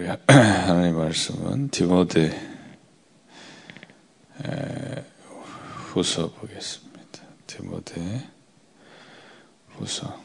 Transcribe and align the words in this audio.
우리 0.00 0.06
하나님 0.26 0.96
말씀은 0.96 1.68
디모데 1.68 2.32
후서 5.92 6.30
보겠습니다. 6.30 7.20
디모데 7.46 8.26
후서 9.76 10.18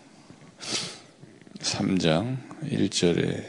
3장 1.60 2.38
1절에 2.64 3.44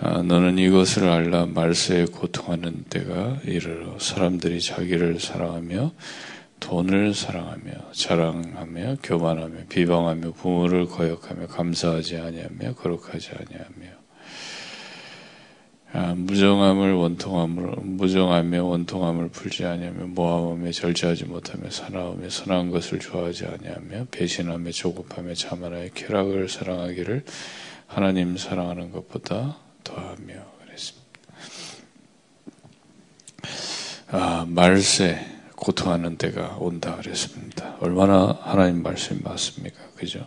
아, 0.00 0.22
너는 0.22 0.56
이것을 0.56 1.10
알라 1.10 1.44
말세에 1.44 2.06
고통하는 2.06 2.84
때가 2.84 3.40
이르러 3.44 3.98
사람들이 3.98 4.62
자기를 4.62 5.20
사랑하며 5.20 5.92
돈을 6.60 7.14
사랑하며 7.14 7.92
자랑하며 7.92 8.96
교만하며 9.02 9.56
비방하며 9.68 10.32
부모를 10.32 10.86
거역하며 10.86 11.46
감사하지 11.48 12.16
아니하며 12.16 12.74
거룩하지 12.74 13.30
아니하며 13.30 13.96
아, 15.92 16.14
무정함을 16.14 16.92
원통함을 16.92 17.76
무정하며 17.82 18.64
원통함을 18.64 19.28
풀지 19.28 19.64
아니하며 19.64 20.08
모함하며 20.08 20.72
절제하지 20.72 21.24
못하며 21.24 21.70
사나우며 21.70 22.28
선한 22.28 22.70
것을 22.70 22.98
좋아하지 22.98 23.46
아니하며 23.46 24.08
배신하며 24.10 24.72
조급하며 24.72 25.34
자만하여 25.34 25.88
쾌락을 25.94 26.48
사랑하기를 26.48 27.24
하나님 27.86 28.36
사랑하는 28.36 28.90
것보다 28.92 29.56
더하며 29.84 30.34
그랬습니다. 30.64 31.06
아, 34.10 34.44
말세 34.48 35.35
고통하는 35.56 36.16
때가 36.16 36.56
온다 36.60 36.96
그랬습니다. 36.96 37.76
얼마나 37.80 38.38
하나님 38.42 38.82
말씀이 38.82 39.20
맞습니까? 39.22 39.76
그죠? 39.96 40.26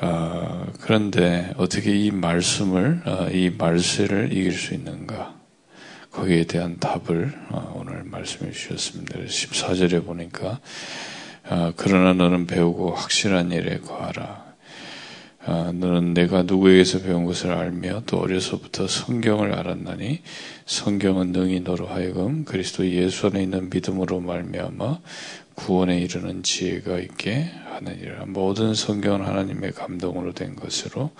아, 0.00 0.66
그런데 0.80 1.52
어떻게 1.56 1.96
이 1.96 2.10
말씀을, 2.10 3.02
아, 3.04 3.28
이 3.32 3.50
말세를 3.50 4.32
이길 4.32 4.52
수 4.52 4.74
있는가? 4.74 5.34
거기에 6.12 6.44
대한 6.44 6.78
답을 6.78 7.32
아, 7.50 7.72
오늘 7.74 8.04
말씀해 8.04 8.52
주셨습니다. 8.52 9.18
14절에 9.18 10.04
보니까, 10.04 10.60
아, 11.48 11.72
그러나 11.76 12.12
너는 12.12 12.46
배우고 12.46 12.92
확실한 12.94 13.50
일에 13.50 13.78
거하라. 13.78 14.47
아, 15.50 15.72
너는 15.72 16.12
내가 16.12 16.42
누구에게서 16.42 17.00
배운 17.00 17.24
것을 17.24 17.52
알며 17.52 18.02
또 18.04 18.18
어려서부터 18.18 18.86
성경을 18.86 19.54
알았나니 19.54 20.20
성경은 20.66 21.32
능히 21.32 21.60
너로 21.60 21.86
하여금 21.86 22.44
그리스도 22.44 22.86
예수 22.86 23.28
안에 23.28 23.44
있는 23.44 23.70
믿음으로 23.70 24.20
말미암아 24.20 24.98
구원에 25.54 26.00
이르는 26.00 26.42
지혜가 26.42 26.98
있게 26.98 27.50
하느니라. 27.70 28.26
모든 28.26 28.74
성경은 28.74 29.24
하나님의 29.24 29.72
감동으로 29.72 30.34
된 30.34 30.54
것으로 30.54 31.12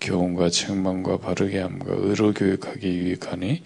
교훈과 0.00 0.48
책망과 0.48 1.18
바르게 1.18 1.58
함과 1.58 1.88
의로 1.90 2.32
교육하기 2.32 2.88
유익하니 2.88 3.62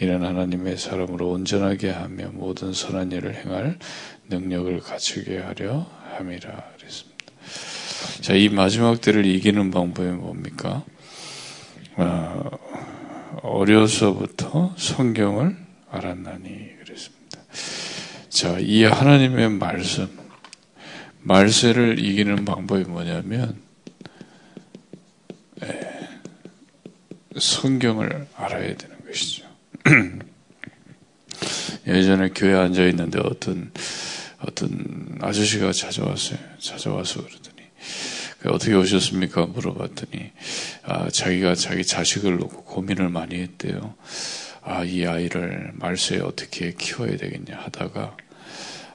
이는 0.00 0.24
하나님의 0.24 0.76
사람으로 0.76 1.28
온전하게 1.28 1.90
하며 1.90 2.30
모든 2.34 2.72
선한 2.72 3.10
일을 3.10 3.34
행할 3.34 3.80
능력을 4.28 4.78
갖추게 4.78 5.38
하려 5.38 5.90
함이라. 6.18 6.69
자, 8.20 8.34
이 8.34 8.48
마지막 8.48 9.00
때를 9.00 9.26
이기는 9.26 9.70
방법이 9.70 10.08
뭡니까? 10.08 10.84
어, 11.96 12.50
어려서부터 13.42 14.74
성경을 14.76 15.56
알았나니 15.90 16.78
그랬습니다. 16.84 17.40
자, 18.28 18.58
이 18.58 18.84
하나님의 18.84 19.50
말씀, 19.50 20.08
말세를 21.22 21.98
이기는 21.98 22.44
방법이 22.44 22.84
뭐냐면 22.84 23.56
에, 25.62 25.68
성경을 27.38 28.26
알아야 28.36 28.76
되는 28.76 28.96
것이죠. 29.06 29.46
예전에 31.86 32.30
교회 32.34 32.54
앉아 32.54 32.84
있는데 32.86 33.20
어떤 33.20 33.72
어떤 34.40 35.18
아저씨가 35.20 35.72
찾아왔어요. 35.72 36.38
찾아와서 36.58 37.22
그러더니 37.22 37.48
그 37.48 37.49
어떻게 38.46 38.74
오셨습니까? 38.74 39.46
물어봤더니 39.46 40.32
아, 40.84 41.08
자기가 41.10 41.54
자기 41.54 41.84
자식을 41.84 42.38
놓고 42.38 42.64
고민을 42.64 43.08
많이 43.08 43.36
했대요. 43.36 43.94
아, 44.62 44.84
이 44.84 45.06
아이를 45.06 45.72
말세에 45.74 46.20
어떻게 46.20 46.72
키워야 46.72 47.16
되겠냐 47.16 47.58
하다가 47.58 48.16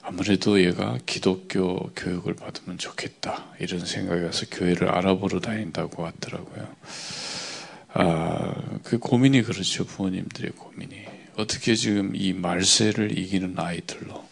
아무래도 0.02 0.62
얘가 0.62 1.00
기독교 1.06 1.90
교육을 1.96 2.36
받으면 2.36 2.78
좋겠다 2.78 3.46
이런 3.60 3.86
생각이 3.86 4.24
와서 4.24 4.46
교회를 4.52 4.90
알아보러 4.90 5.40
다닌다고 5.40 6.06
하더라고요. 6.06 6.68
아, 7.94 8.54
그 8.84 9.00
고민이 9.00 9.42
그렇죠 9.44 9.86
부모님들의 9.86 10.52
고민이 10.52 11.06
어떻게 11.38 11.76
지금 11.76 12.16
이 12.16 12.34
말세를 12.34 13.18
이기는 13.18 13.56
아이들로 13.58 14.26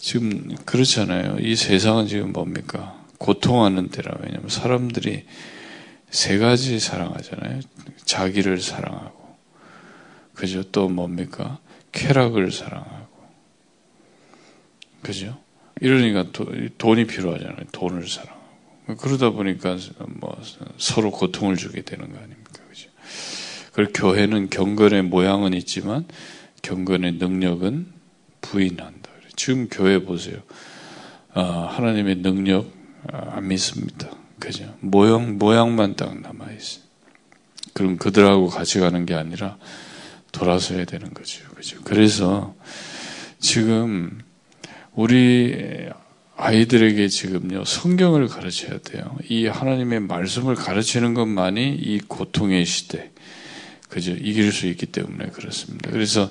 지금 0.00 0.54
그렇잖아요. 0.64 1.38
이 1.40 1.56
세상은 1.56 2.06
지금 2.06 2.32
뭡니까? 2.32 3.05
고통하는 3.18 3.88
때라. 3.88 4.16
왜냐면 4.20 4.48
사람들이 4.48 5.24
세 6.10 6.38
가지 6.38 6.78
사랑하잖아요. 6.78 7.60
자기를 8.04 8.60
사랑하고, 8.60 9.36
그죠? 10.34 10.62
또 10.70 10.88
뭡니까? 10.88 11.58
쾌락을 11.92 12.52
사랑하고, 12.52 13.08
그죠? 15.02 15.38
이러니까 15.80 16.30
도, 16.32 16.46
돈이 16.78 17.06
필요하잖아요. 17.06 17.66
돈을 17.72 18.08
사랑하고. 18.08 18.36
그러다 18.98 19.30
보니까 19.30 19.76
뭐 20.20 20.40
서로 20.78 21.10
고통을 21.10 21.56
주게 21.56 21.82
되는 21.82 22.12
거 22.12 22.18
아닙니까? 22.18 22.62
그죠? 22.68 22.88
그리고 23.72 23.92
교회는 23.92 24.48
경건의 24.48 25.02
모양은 25.02 25.54
있지만 25.54 26.06
경건의 26.62 27.14
능력은 27.14 27.86
부인한다. 28.40 29.10
지금 29.34 29.68
교회 29.68 29.98
보세요. 29.98 30.38
아, 31.34 31.42
하나님의 31.42 32.22
능력 32.22 32.75
안 33.12 33.48
믿습니다. 33.48 34.10
그죠? 34.38 34.74
모양, 34.80 35.38
모양만 35.38 35.96
딱 35.96 36.20
남아있어요. 36.20 36.84
그럼 37.72 37.96
그들하고 37.96 38.48
같이 38.48 38.78
가는 38.78 39.04
게 39.06 39.14
아니라 39.14 39.58
돌아서야 40.32 40.84
되는 40.84 41.12
거죠. 41.12 41.44
그죠? 41.54 41.78
그래서 41.84 42.54
지금 43.38 44.18
우리 44.94 45.88
아이들에게 46.36 47.08
지금요, 47.08 47.64
성경을 47.64 48.28
가르쳐야 48.28 48.78
돼요. 48.78 49.16
이 49.28 49.46
하나님의 49.46 50.00
말씀을 50.00 50.54
가르치는 50.54 51.14
것만이 51.14 51.74
이 51.74 52.00
고통의 52.00 52.66
시대, 52.66 53.10
그죠? 53.88 54.12
이길 54.12 54.52
수 54.52 54.66
있기 54.66 54.86
때문에 54.86 55.28
그렇습니다. 55.28 55.90
그래서 55.90 56.30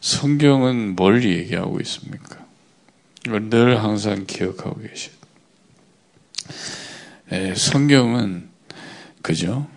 성경은 0.00 0.94
뭘 0.94 1.24
얘기하고 1.24 1.80
있습니까? 1.80 2.46
늘 3.24 3.82
항상 3.82 4.24
기억하고 4.26 4.80
계셔야 4.80 5.14
예, 5.14 5.19
성경은 7.54 8.48
그죠? 9.22 9.68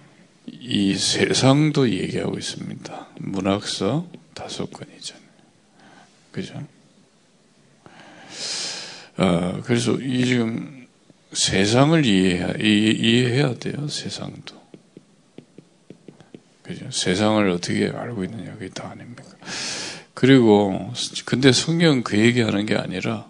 이 0.48 0.96
세상도 0.96 1.90
얘기하고 1.90 2.38
있습니다. 2.38 3.08
문학서 3.20 4.08
다섯 4.34 4.72
권이잖아요. 4.72 5.24
그죠? 6.32 6.64
어, 9.18 9.62
그래서 9.64 9.94
이 9.94 10.26
지금 10.26 10.88
세상을 11.34 12.06
이해해야, 12.06 12.54
이해해야 12.60 13.56
돼요. 13.56 13.88
세상도. 13.88 14.62
그죠? 16.64 16.90
세상을 16.90 17.50
어떻게 17.50 17.90
알고 17.90 18.24
있느냐 18.24 18.54
그게 18.54 18.70
다 18.70 18.90
아닙니까? 18.90 19.24
그리고 20.14 20.94
근데 21.26 21.52
성경은 21.52 22.04
그 22.04 22.18
얘기하는 22.18 22.66
게 22.66 22.76
아니라 22.76 23.28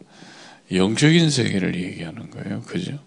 영적인 0.71 1.29
세계를 1.29 1.75
얘기하는 1.75 2.29
거예요. 2.29 2.61
그죠? 2.61 2.99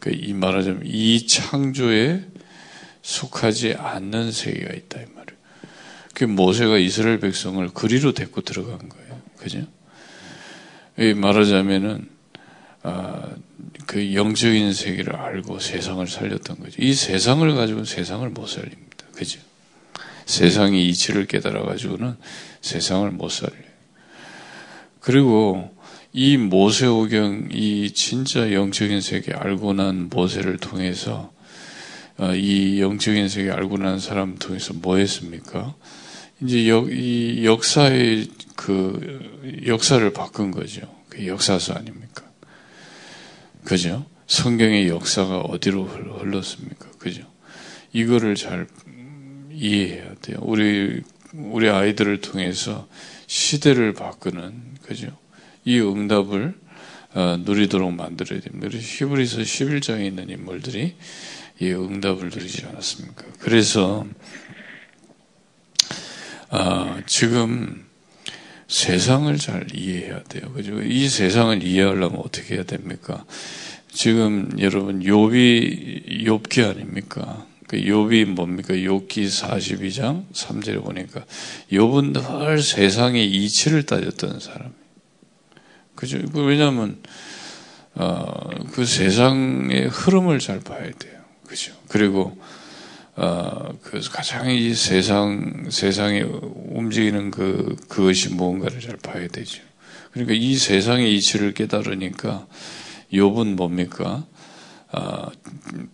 그이 0.00 0.32
말하자면 0.32 0.82
이 0.84 1.26
창조에 1.26 2.24
속하지 3.02 3.74
않는 3.74 4.32
세계가 4.32 4.74
있다 4.74 5.00
이 5.00 5.04
말이에요. 5.04 5.36
그 6.14 6.24
모세가 6.24 6.78
이스라엘 6.78 7.20
백성을 7.20 7.66
그리로 7.68 8.12
데리고 8.12 8.40
들어간 8.40 8.88
거예요. 8.88 9.20
그죠? 9.38 9.66
이 10.98 11.12
말하자면은 11.12 12.08
아, 12.82 13.34
그 13.86 14.14
영적인 14.14 14.72
세계를 14.72 15.16
알고 15.16 15.58
세상을 15.58 16.06
살렸던 16.06 16.60
거죠. 16.60 16.76
이 16.80 16.94
세상을 16.94 17.54
가지고 17.54 17.84
세상을 17.84 18.28
못 18.30 18.46
살립니다. 18.46 19.06
그죠? 19.12 19.40
세상의 20.24 20.88
이치를 20.88 21.26
깨달아 21.26 21.62
가지고는 21.62 22.16
세상을 22.60 23.10
못 23.10 23.28
살려요. 23.28 23.66
그리고 25.00 25.75
이 26.18 26.38
모세오경, 26.38 27.50
이 27.52 27.90
진짜 27.90 28.50
영적인 28.50 29.02
세계 29.02 29.34
알고 29.34 29.74
난 29.74 30.08
모세를 30.08 30.56
통해서 30.56 31.30
어, 32.16 32.34
이 32.34 32.80
영적인 32.80 33.28
세계 33.28 33.50
알고 33.50 33.76
난 33.76 33.98
사람 33.98 34.36
통해서 34.36 34.72
뭐 34.72 34.96
했습니까? 34.96 35.74
이제 36.40 36.70
역, 36.70 36.90
이 36.90 37.44
역사의 37.44 38.28
그 38.56 39.60
역사를 39.66 40.10
바꾼 40.14 40.52
거죠. 40.52 40.90
그 41.10 41.26
역사서 41.26 41.74
아닙니까? 41.74 42.24
그죠? 43.64 44.06
성경의 44.26 44.88
역사가 44.88 45.40
어디로 45.40 45.84
흘렀습니까? 45.84 46.92
그죠? 46.98 47.24
이거를 47.92 48.36
잘 48.36 48.66
이해해야 49.52 50.14
돼요. 50.22 50.38
우리 50.40 51.02
우리 51.34 51.68
아이들을 51.68 52.22
통해서 52.22 52.88
시대를 53.26 53.92
바꾸는 53.92 54.76
그죠? 54.80 55.14
이 55.66 55.80
응답을 55.80 56.54
어, 57.14 57.36
누리도록 57.44 57.92
만들어야 57.92 58.40
됩니다. 58.40 58.78
히브리서 58.78 59.38
11장에 59.38 60.06
있는 60.06 60.30
인물들이 60.30 60.94
이 61.60 61.66
응답을 61.70 62.30
누리지 62.30 62.66
않았습니까? 62.66 63.24
그래서 63.40 64.06
어, 66.50 66.98
지금 67.06 67.84
세상을 68.68 69.36
잘 69.38 69.66
이해해야 69.74 70.22
돼요. 70.24 70.52
그죠? 70.52 70.80
이 70.82 71.08
세상을 71.08 71.62
이해하려면 71.62 72.20
어떻게 72.24 72.54
해야 72.54 72.64
됩니까? 72.64 73.24
지금 73.90 74.50
여러분 74.60 75.00
욥이 75.00 76.26
욥기 76.26 76.68
아닙니까? 76.68 77.46
그 77.66 77.78
욥이 77.78 78.26
뭡니까? 78.26 78.74
욥기 78.74 79.26
42장 79.26 80.30
3절에 80.32 80.84
보니까 80.84 81.24
욥은 81.72 82.12
늘 82.12 82.62
세상의 82.62 83.26
이치를 83.28 83.84
따졌던 83.84 84.38
사람. 84.38 84.75
그죠? 85.96 86.18
그 86.32 86.44
왜냐하면 86.44 86.98
어, 87.94 88.50
그 88.72 88.84
세상의 88.84 89.88
흐름을 89.88 90.38
잘 90.38 90.60
봐야 90.60 90.84
돼요. 90.84 91.20
그죠? 91.46 91.72
그리고 91.88 92.38
어, 93.16 93.70
그 93.82 94.00
가장 94.10 94.50
이 94.50 94.74
세상 94.74 95.68
세상에 95.70 96.22
움직이는 96.22 97.30
그 97.30 97.74
그것이 97.88 98.34
무언가를 98.34 98.80
잘 98.80 98.96
봐야 98.98 99.26
되죠. 99.26 99.62
그러니까 100.12 100.34
이 100.34 100.56
세상의 100.56 101.16
이치를 101.16 101.54
깨달으니까 101.54 102.46
욥은 103.12 103.54
뭡니까? 103.54 104.26
아, 104.92 105.30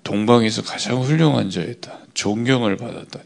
동방에서 0.04 0.62
가장 0.62 1.02
훌륭한 1.02 1.50
자였다. 1.50 1.98
존경을 2.14 2.76
받았다니. 2.76 3.24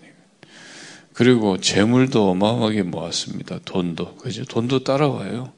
그리고 1.12 1.58
재물도 1.58 2.30
어마어마하게 2.30 2.82
모았습니다. 2.82 3.60
돈도. 3.64 4.16
그죠? 4.16 4.44
돈도 4.44 4.84
따라와요. 4.84 5.52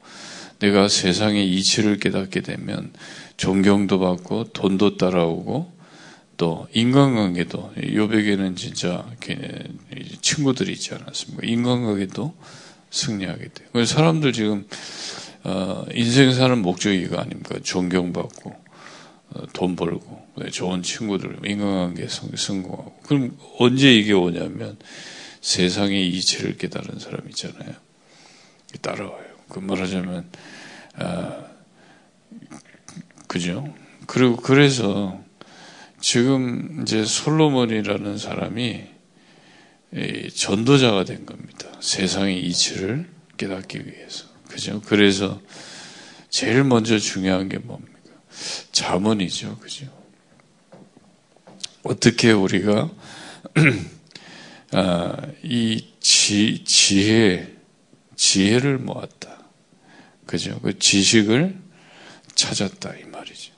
내가 0.59 0.87
세상의 0.87 1.49
이치를 1.53 1.97
깨닫게 1.97 2.41
되면 2.41 2.91
존경도 3.37 3.99
받고 3.99 4.45
돈도 4.53 4.97
따라오고 4.97 5.79
또 6.37 6.67
인간관계도 6.73 7.73
요백에는 7.93 8.55
진짜 8.55 9.05
친구들이 10.21 10.71
있지 10.73 10.93
않았습니까? 10.93 11.45
인간관계도 11.45 12.33
승리하게 12.91 13.49
돼요. 13.49 13.67
그래서 13.71 13.95
사람들 13.95 14.33
지금 14.33 14.65
어, 15.43 15.85
인생 15.93 16.33
사는 16.33 16.61
목적이가 16.61 17.21
아닙니까? 17.21 17.55
존경받고 17.61 18.55
어, 19.31 19.45
돈 19.53 19.75
벌고 19.75 20.27
좋은 20.51 20.81
친구들 20.81 21.39
인간관계 21.45 22.07
성공하고 22.07 22.99
그럼 23.03 23.37
언제 23.57 23.93
이게 23.93 24.13
오냐면 24.13 24.77
세상의 25.41 26.09
이치를 26.09 26.57
깨달은 26.57 26.99
사람 26.99 27.27
있잖아요. 27.29 27.73
따라와요. 28.81 29.29
그 29.49 29.59
말하자면 29.59 30.29
아, 30.99 31.45
그죠? 33.27 33.73
그리고 34.07 34.35
그래서 34.37 35.19
지금 36.01 36.81
이제 36.81 37.05
솔로몬이라는 37.05 38.17
사람이 38.17 38.83
전도자가 40.35 41.03
된 41.03 41.25
겁니다. 41.25 41.67
세상의 41.79 42.39
이치를 42.45 43.09
깨닫기 43.37 43.85
위해서. 43.85 44.25
그죠? 44.47 44.81
그래서 44.85 45.41
제일 46.29 46.63
먼저 46.63 46.97
중요한 46.97 47.49
게 47.49 47.57
뭡니까? 47.57 47.99
자문이죠. 48.71 49.57
그죠? 49.59 49.87
어떻게 51.83 52.31
우리가 52.31 52.89
아, 54.71 55.17
이 55.43 55.85
지, 55.99 56.63
지혜, 56.63 57.55
지혜를 58.15 58.77
모았다. 58.77 59.38
그죠? 60.29 60.59
그 60.59 60.77
지식을 60.77 61.57
찾았다. 62.35 62.97
이 62.97 63.03
말이죠. 63.05 63.51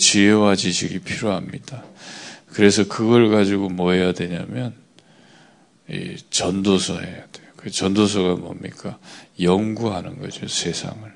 지혜와 0.00 0.56
지식이 0.56 0.98
필요합니다. 0.98 1.84
그래서 2.48 2.88
그걸 2.88 3.30
가지고 3.30 3.68
뭐 3.68 3.92
해야 3.92 4.12
되냐면, 4.12 4.74
이 5.88 6.16
전도서 6.28 6.98
해야 6.98 7.26
돼요. 7.28 7.46
그 7.54 7.70
전도서가 7.70 8.34
뭡니까? 8.34 8.98
연구하는 9.40 10.18
거죠, 10.18 10.48
세상을. 10.48 11.12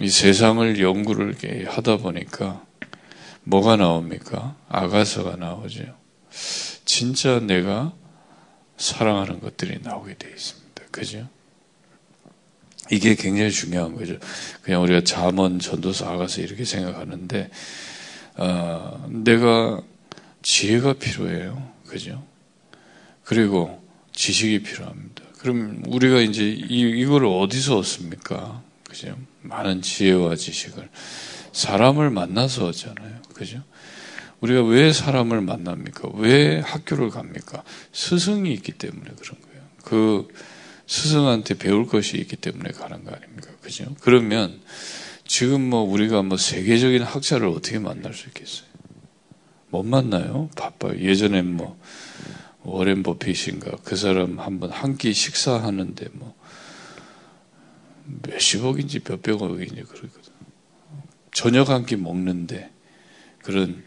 이 0.00 0.08
세상을 0.08 0.80
연구를 0.80 1.36
하다 1.68 1.98
보니까 1.98 2.66
뭐가 3.44 3.76
나옵니까? 3.76 4.56
아가서가 4.68 5.36
나오죠. 5.36 5.84
진짜 6.84 7.38
내가 7.38 7.94
사랑하는 8.76 9.38
것들이 9.38 9.78
나오게 9.82 10.16
되어 10.18 10.30
있습니다. 10.30 10.82
그죠? 10.90 11.28
이게 12.90 13.14
굉장히 13.14 13.50
중요한 13.50 13.94
거죠. 13.94 14.16
그냥 14.62 14.82
우리가 14.82 15.02
잠언, 15.02 15.58
전도서, 15.58 16.08
아가서 16.08 16.40
이렇게 16.40 16.64
생각하는데 16.64 17.50
어, 18.36 19.06
내가 19.10 19.80
지혜가 20.42 20.94
필요해요. 20.94 21.72
그죠? 21.86 22.22
그리고 23.24 23.82
지식이 24.12 24.62
필요합니다. 24.62 25.22
그럼 25.38 25.82
우리가 25.86 26.20
이제 26.20 26.44
이, 26.44 26.80
이걸 26.80 27.24
어디서 27.26 27.78
얻습니까? 27.78 28.62
그죠? 28.84 29.16
많은 29.42 29.82
지혜와 29.82 30.36
지식을 30.36 30.88
사람을 31.52 32.10
만나서 32.10 32.66
얻잖아요. 32.66 33.22
그죠? 33.34 33.62
우리가 34.40 34.62
왜 34.62 34.92
사람을 34.92 35.40
만납니까? 35.40 36.10
왜 36.14 36.60
학교를 36.60 37.10
갑니까? 37.10 37.62
스승이 37.92 38.52
있기 38.54 38.72
때문에 38.72 39.10
그런 39.18 39.40
거예요. 39.40 39.62
그 39.82 40.28
스승한테 40.86 41.54
배울 41.58 41.86
것이 41.86 42.16
있기 42.18 42.36
때문에 42.36 42.70
가는 42.70 43.04
거 43.04 43.10
아닙니까? 43.12 43.50
그죠? 43.60 43.94
그러면 44.00 44.60
지금 45.26 45.60
뭐 45.60 45.80
우리가 45.82 46.22
뭐 46.22 46.36
세계적인 46.36 47.02
학자를 47.02 47.48
어떻게 47.48 47.78
만날 47.78 48.14
수 48.14 48.28
있겠어요? 48.28 48.66
못 49.70 49.82
만나요? 49.82 50.48
바빠요. 50.56 50.98
예전에 51.00 51.42
뭐 51.42 51.78
워렌 52.62 53.02
버핏인가 53.02 53.76
그 53.84 53.96
사람 53.96 54.38
한번 54.38 54.70
한 54.70 54.96
끼 54.96 55.12
식사하는데 55.12 56.08
뭐 56.12 56.34
몇십억인지 58.22 59.00
몇백억인지 59.08 59.82
그러거든. 59.82 60.32
저녁 61.34 61.70
한 61.70 61.84
끼 61.84 61.96
먹는데 61.96 62.70
그런 63.42 63.82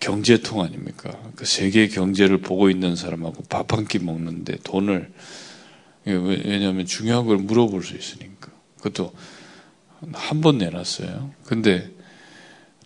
경제통 0.00 0.60
아닙니까? 0.62 1.16
그 1.36 1.46
세계 1.46 1.86
경제를 1.86 2.38
보고 2.38 2.68
있는 2.68 2.96
사람하고 2.96 3.44
밥 3.44 3.72
한 3.72 3.86
끼 3.86 4.00
먹는데 4.00 4.56
돈을 4.64 5.12
왜냐하면 6.12 6.86
중요한 6.86 7.26
걸 7.26 7.36
물어볼 7.38 7.82
수 7.84 7.96
있으니까. 7.96 8.50
그것도 8.78 9.12
한 10.12 10.40
번 10.40 10.58
내놨어요. 10.58 11.32
근데 11.44 11.90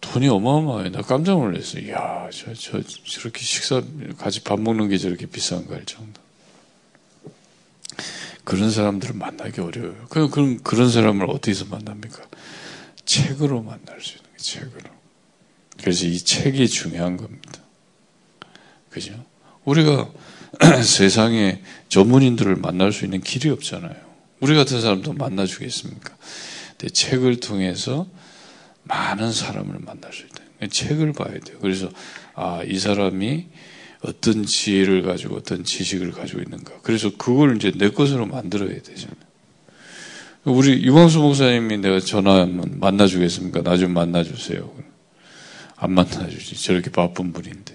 돈이 0.00 0.29
어마어마해. 0.29 0.91
나 0.91 1.02
깜짝 1.02 1.35
놀랐어요. 1.38 1.87
이야, 1.87 2.29
저, 2.33 2.52
저, 2.55 2.83
저렇게 2.83 3.41
식사, 3.41 3.83
같이 4.19 4.43
밥 4.43 4.61
먹는 4.61 4.88
게 4.88 4.99
저렇게 4.99 5.26
비싼가 5.26 5.75
할 5.75 5.85
정도. 5.85 6.21
그런 8.45 8.71
사람들을 8.71 9.14
만나기 9.14 9.61
어려워요. 9.61 10.07
그럼, 10.09 10.31
그럼 10.31 10.59
그런 10.62 10.91
사람을 10.91 11.31
어디서 11.31 11.67
만납니까? 11.67 12.23
책으로 13.05 13.62
만날 13.62 14.00
수 14.00 14.17
있는 14.17 14.31
게 14.33 14.38
책으로. 14.38 14.91
그래서 15.81 16.07
이 16.07 16.19
책이 16.19 16.69
중요한 16.69 17.17
겁니다. 17.17 17.61
그죠? 18.91 19.25
우리가 19.64 20.11
세상에 20.85 21.62
전문인들을 21.88 22.56
만날 22.56 22.92
수 22.92 23.04
있는 23.04 23.21
길이 23.21 23.50
없잖아요. 23.50 23.94
우리 24.40 24.54
같은 24.54 24.80
사람도 24.80 25.12
만나주겠습니까? 25.14 26.16
근데 26.76 26.92
책을 26.92 27.40
통해서 27.40 28.06
많은 28.85 29.32
사람을 29.32 29.76
만날 29.80 30.12
수 30.12 30.25
있다. 30.25 30.42
책을 30.68 31.12
봐야 31.12 31.32
돼요. 31.38 31.59
그래서, 31.61 31.90
아, 32.35 32.62
이 32.66 32.78
사람이 32.78 33.47
어떤 34.02 34.44
지혜를 34.44 35.02
가지고 35.02 35.37
어떤 35.37 35.64
지식을 35.64 36.11
가지고 36.12 36.40
있는가. 36.40 36.80
그래서 36.82 37.11
그걸 37.16 37.56
이제 37.56 37.73
내 37.76 37.90
것으로 37.90 38.26
만들어야 38.26 38.80
되잖아요. 38.82 39.16
우리 40.44 40.82
유광수 40.85 41.21
목사님이 41.21 41.78
내가 41.78 42.00
전화하면 42.00 42.78
만나주겠습니까? 42.80 43.62
나 43.62 43.76
좀 43.76 43.94
만나주세요. 43.94 44.73
안 45.76 45.92
만나주지. 45.92 46.61
저렇게 46.62 46.90
바쁜 46.90 47.32
분인데. 47.32 47.72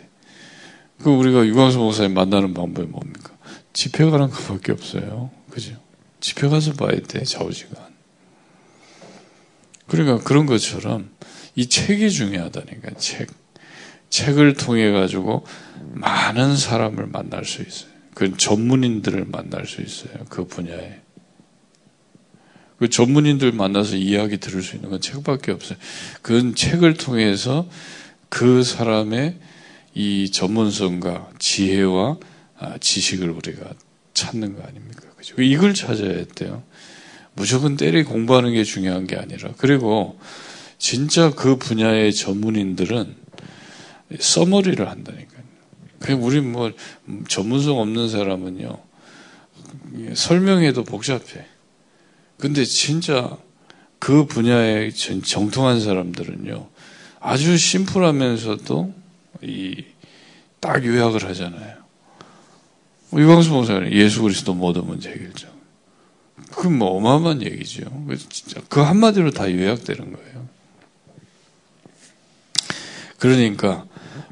그 1.01 1.09
우리가 1.09 1.45
유광수 1.45 1.77
목사님 1.77 2.13
만나는 2.13 2.53
방법이 2.53 2.87
뭡니까? 2.87 3.31
집회 3.73 4.05
가는 4.05 4.29
것밖에 4.29 4.71
없어요. 4.71 5.31
그죠? 5.49 5.75
집회 6.19 6.47
가서 6.47 6.73
봐야 6.73 6.99
돼, 6.99 7.23
좌우지간. 7.23 7.85
그러니까 9.87 10.23
그런 10.23 10.45
것처럼 10.45 11.09
이 11.55 11.67
책이 11.67 12.09
중요하다니까, 12.09 12.95
책. 12.97 13.27
책을 14.09 14.53
통해 14.53 14.91
가지고 14.91 15.45
많은 15.93 16.55
사람을 16.55 17.07
만날 17.07 17.45
수 17.45 17.61
있어요. 17.61 17.91
그 18.13 18.35
전문인들을 18.35 19.25
만날 19.25 19.67
수 19.67 19.81
있어요. 19.81 20.13
그 20.29 20.47
분야에. 20.47 21.01
그 22.79 22.89
전문인들 22.89 23.51
만나서 23.51 23.95
이야기 23.95 24.37
들을 24.37 24.61
수 24.61 24.75
있는 24.75 24.89
건 24.89 25.01
책밖에 25.01 25.51
없어요. 25.51 25.77
그건 26.21 26.55
책을 26.55 26.95
통해서 26.95 27.67
그 28.29 28.63
사람의 28.63 29.37
이 29.97 30.29
전문성과 30.29 31.31
지혜와 31.39 32.17
아, 32.59 32.77
지식을 32.79 33.31
우리가 33.31 33.73
찾는 34.13 34.55
거 34.55 34.61
아닙니까? 34.61 35.01
그죠? 35.17 35.41
이걸 35.41 35.73
찾아야 35.73 36.23
돼요. 36.35 36.61
무조건 37.33 37.77
때리 37.77 38.03
공부하는 38.03 38.53
게 38.53 38.63
중요한 38.63 39.07
게 39.07 39.15
아니라. 39.15 39.53
그리고 39.57 40.19
진짜 40.77 41.31
그 41.31 41.55
분야의 41.55 42.13
전문인들은 42.13 43.15
써머리를 44.19 44.87
한다니까요. 44.87 45.43
그냥 45.97 46.23
우리 46.23 46.41
뭐 46.41 46.71
전문성 47.27 47.79
없는 47.79 48.07
사람은요, 48.07 48.77
설명해도 50.13 50.83
복잡해. 50.83 51.43
근데 52.37 52.65
진짜 52.65 53.35
그 53.97 54.27
분야에 54.27 54.91
정통한 54.91 55.81
사람들은요, 55.81 56.69
아주 57.19 57.57
심플하면서도 57.57 59.06
이 59.41 59.97
딱 60.59 60.83
요약을 60.83 61.23
하잖아요. 61.29 61.77
이광수 63.13 63.51
목사는 63.51 63.91
예수 63.93 64.21
그리스도 64.21 64.53
모든 64.53 64.85
문제 64.85 65.09
해결자. 65.09 65.47
그건 66.51 66.77
뭐 66.77 66.89
어마어마한 66.97 67.41
얘기죠. 67.43 67.85
진짜 68.29 68.61
그 68.67 68.81
한마디로 68.81 69.31
다 69.31 69.51
요약되는 69.51 70.11
거예요. 70.11 70.49
그러니까 73.17 73.85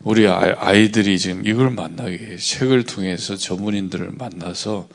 우리 0.03 0.27
아이들이 0.27 1.17
지금 1.17 1.45
이걸 1.47 1.69
만나게 1.71 2.37
책을 2.37 2.83
통해서 2.83 3.35
전문인들을 3.35 4.11
만나서 4.11 4.87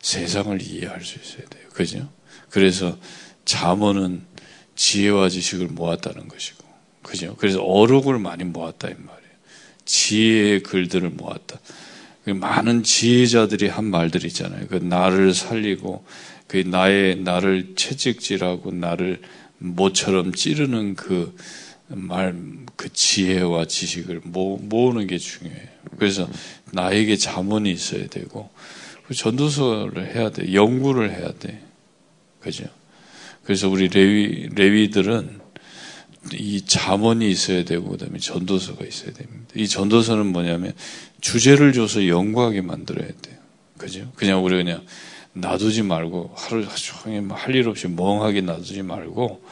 세상을 0.00 0.60
이해할 0.60 1.02
수 1.02 1.18
있어야 1.18 1.46
돼요. 1.46 1.68
그죠? 1.72 2.08
그래서 2.50 2.98
잠언은 3.44 4.24
지혜와 4.74 5.28
지식을 5.28 5.68
모았다는 5.68 6.28
것이고, 6.28 6.64
그죠? 7.02 7.36
그래서 7.36 7.62
어록을 7.62 8.18
많이 8.18 8.44
모았다 8.44 8.88
이 8.88 8.94
말이에요. 8.94 9.21
지혜의 9.84 10.62
글들을 10.62 11.10
모았다. 11.10 11.60
그 12.24 12.30
많은 12.30 12.82
지혜자들이 12.82 13.68
한 13.68 13.84
말들 13.86 14.24
있잖아요. 14.26 14.66
그 14.68 14.76
나를 14.76 15.34
살리고 15.34 16.04
그 16.46 16.58
나의 16.58 17.16
나를 17.16 17.74
채찍질하고 17.76 18.72
나를 18.72 19.20
모처럼 19.58 20.32
찌르는 20.34 20.94
그 20.94 21.34
말, 21.88 22.34
그 22.76 22.92
지혜와 22.92 23.66
지식을 23.66 24.22
모, 24.24 24.56
모으는 24.56 25.06
게 25.06 25.18
중요해요. 25.18 25.68
그래서 25.98 26.28
나에게 26.72 27.16
자문이 27.16 27.70
있어야 27.70 28.06
되고, 28.06 28.50
그 29.06 29.14
전도서를 29.14 30.14
해야 30.14 30.30
돼. 30.30 30.54
연구를 30.54 31.10
해야 31.10 31.32
돼. 31.32 31.62
그죠? 32.40 32.64
그래서 33.44 33.68
우리 33.68 33.88
레위, 33.88 34.48
레위들은 34.54 35.41
이 36.32 36.62
자문이 36.64 37.30
있어야 37.30 37.64
되고, 37.64 37.90
그 37.90 37.96
다음에 37.98 38.18
전도서가 38.18 38.84
있어야 38.84 39.12
됩니다. 39.12 39.46
이 39.54 39.66
전도서는 39.66 40.26
뭐냐면, 40.26 40.72
주제를 41.20 41.72
줘서 41.72 42.06
연구하게 42.06 42.60
만들어야 42.60 43.08
돼요. 43.08 43.36
그죠? 43.76 44.10
그냥 44.14 44.44
우리 44.44 44.56
그냥 44.56 44.84
놔두지 45.34 45.82
말고 45.82 46.34
하루 46.36 46.66
종일 46.74 47.22
뭐 47.22 47.36
할일 47.36 47.68
없이 47.68 47.88
멍하게 47.88 48.42
놔두지 48.42 48.82
말고 48.82 49.42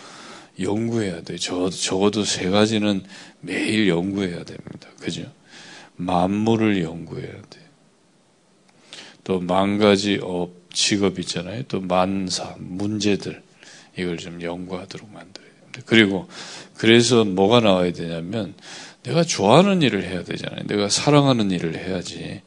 연구해야 0.61 1.23
돼. 1.23 1.37
저, 1.39 1.71
적어도 1.71 2.25
세 2.25 2.50
가지는 2.50 3.03
매일 3.41 3.89
연구해야 3.89 4.45
됩니다. 4.45 4.89
그죠? 5.00 5.31
만물을 5.97 6.83
연구해야 6.83 7.33
돼. 7.33 7.61
또 9.25 9.41
만 9.41 9.79
가지 9.79 10.19
업, 10.23 10.50
직업 10.73 11.19
있잖아요. 11.19 11.62
또 11.65 11.81
만사, 11.81 12.57
문제들. 12.59 13.43
이걸 13.99 14.17
좀 14.19 14.41
연구하도록 14.41 15.11
만들어야 15.12 15.50
그리고 15.87 16.29
그래서 16.77 17.25
뭐가 17.25 17.61
나와야 17.61 17.93
되냐면 17.93 18.55
내가 19.03 19.23
좋아하는 19.23 19.83
일을 19.83 20.05
해야 20.05 20.25
되잖아요. 20.25 20.67
내가 20.67 20.89
사랑하는 20.89 21.50
일을 21.50 21.77
해야지. 21.77 22.43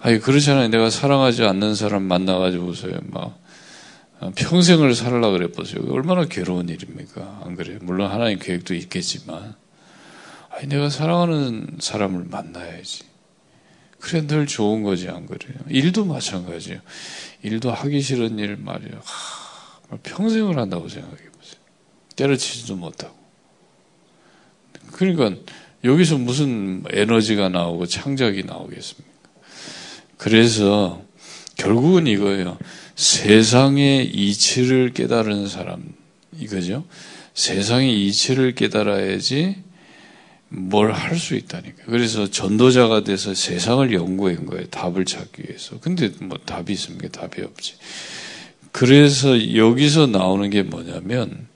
아니, 0.00 0.18
그렇잖아요. 0.20 0.68
내가 0.68 0.90
사랑하지 0.90 1.44
않는 1.44 1.74
사람 1.74 2.04
만나가지고서요, 2.04 2.98
막, 3.04 3.38
평생을 4.36 4.94
살라 4.94 5.30
그래 5.30 5.48
보세요. 5.48 5.82
얼마나 5.88 6.24
괴로운 6.26 6.68
일입니까? 6.68 7.42
안 7.44 7.56
그래요? 7.56 7.78
물론 7.82 8.10
하나님 8.10 8.38
계획도 8.38 8.74
있겠지만, 8.74 9.54
아니, 10.50 10.68
내가 10.68 10.88
사랑하는 10.88 11.78
사람을 11.80 12.24
만나야지. 12.24 13.04
그래, 13.98 14.26
늘 14.26 14.46
좋은 14.46 14.82
거지, 14.82 15.08
안 15.08 15.26
그래요? 15.26 15.58
일도 15.68 16.04
마찬가지예요. 16.04 16.80
일도 17.42 17.72
하기 17.72 18.00
싫은 18.00 18.38
일 18.38 18.56
말이에요. 18.56 19.00
하, 19.02 19.96
평생을 20.02 20.58
한다고 20.58 20.88
생각해 20.88 21.16
보세요. 21.16 21.60
때려치지도 22.18 22.74
못하고. 22.76 23.16
그러니까, 24.92 25.40
여기서 25.84 26.18
무슨 26.18 26.82
에너지가 26.90 27.48
나오고 27.48 27.86
창작이 27.86 28.42
나오겠습니까? 28.42 29.08
그래서 30.16 31.02
결국은 31.56 32.06
이거예요. 32.08 32.58
세상의 32.96 34.06
이치를 34.06 34.92
깨달은 34.92 35.46
사람, 35.48 35.84
이거죠. 36.38 36.84
세상의 37.34 38.06
이치를 38.06 38.54
깨달아야지 38.56 39.62
뭘 40.48 40.92
할 40.92 41.16
수 41.18 41.34
있다니까. 41.36 41.84
그래서 41.86 42.28
전도자가 42.28 43.04
돼서 43.04 43.34
세상을 43.34 43.92
연구한 43.92 44.46
거예요. 44.46 44.66
답을 44.68 45.04
찾기 45.04 45.42
위해서. 45.46 45.78
근데 45.78 46.10
뭐 46.20 46.38
답이 46.38 46.72
있습니까? 46.72 47.08
답이 47.08 47.42
없지. 47.42 47.74
그래서 48.72 49.54
여기서 49.54 50.06
나오는 50.06 50.48
게 50.50 50.62
뭐냐면 50.62 51.47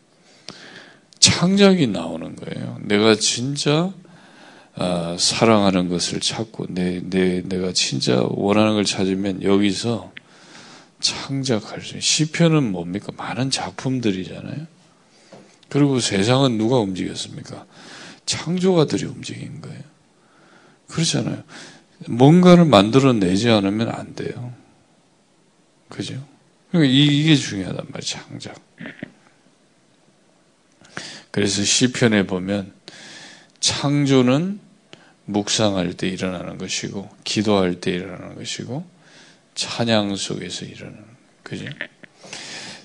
창작이 1.22 1.86
나오는 1.86 2.34
거예요. 2.34 2.78
내가 2.82 3.14
진짜 3.14 3.92
어, 4.74 5.16
사랑하는 5.18 5.88
것을 5.88 6.18
찾고 6.18 6.66
내, 6.70 7.00
내, 7.04 7.42
내가 7.42 7.72
진짜 7.72 8.22
원하는 8.28 8.74
걸 8.74 8.84
찾으면 8.84 9.42
여기서 9.44 10.12
창작할 10.98 11.80
수 11.80 11.90
있어요. 11.90 12.00
시편은 12.00 12.72
뭡니까? 12.72 13.12
많은 13.16 13.50
작품들이잖아요. 13.50 14.66
그리고 15.68 16.00
세상은 16.00 16.58
누가 16.58 16.78
움직였습니까? 16.78 17.66
창조가들이 18.26 19.04
움직인 19.04 19.60
거예요. 19.60 19.80
그렇잖아요. 20.88 21.44
뭔가를 22.08 22.64
만들어내지 22.64 23.48
않으면 23.48 23.90
안 23.90 24.14
돼요. 24.16 24.52
그죠? 25.88 26.14
그러니까 26.70 26.92
이게 26.92 27.36
중요하단 27.36 27.86
말이에요. 27.90 28.00
창작. 28.00 28.60
그래서 31.32 31.64
시편에 31.64 32.26
보면 32.26 32.72
창조는 33.58 34.60
묵상할 35.24 35.94
때 35.94 36.06
일어나는 36.08 36.58
것이고, 36.58 37.08
기도할 37.24 37.80
때 37.80 37.90
일어나는 37.90 38.36
것이고, 38.36 38.84
찬양 39.54 40.14
속에서 40.14 40.64
일어나는, 40.66 41.04
그지? 41.42 41.68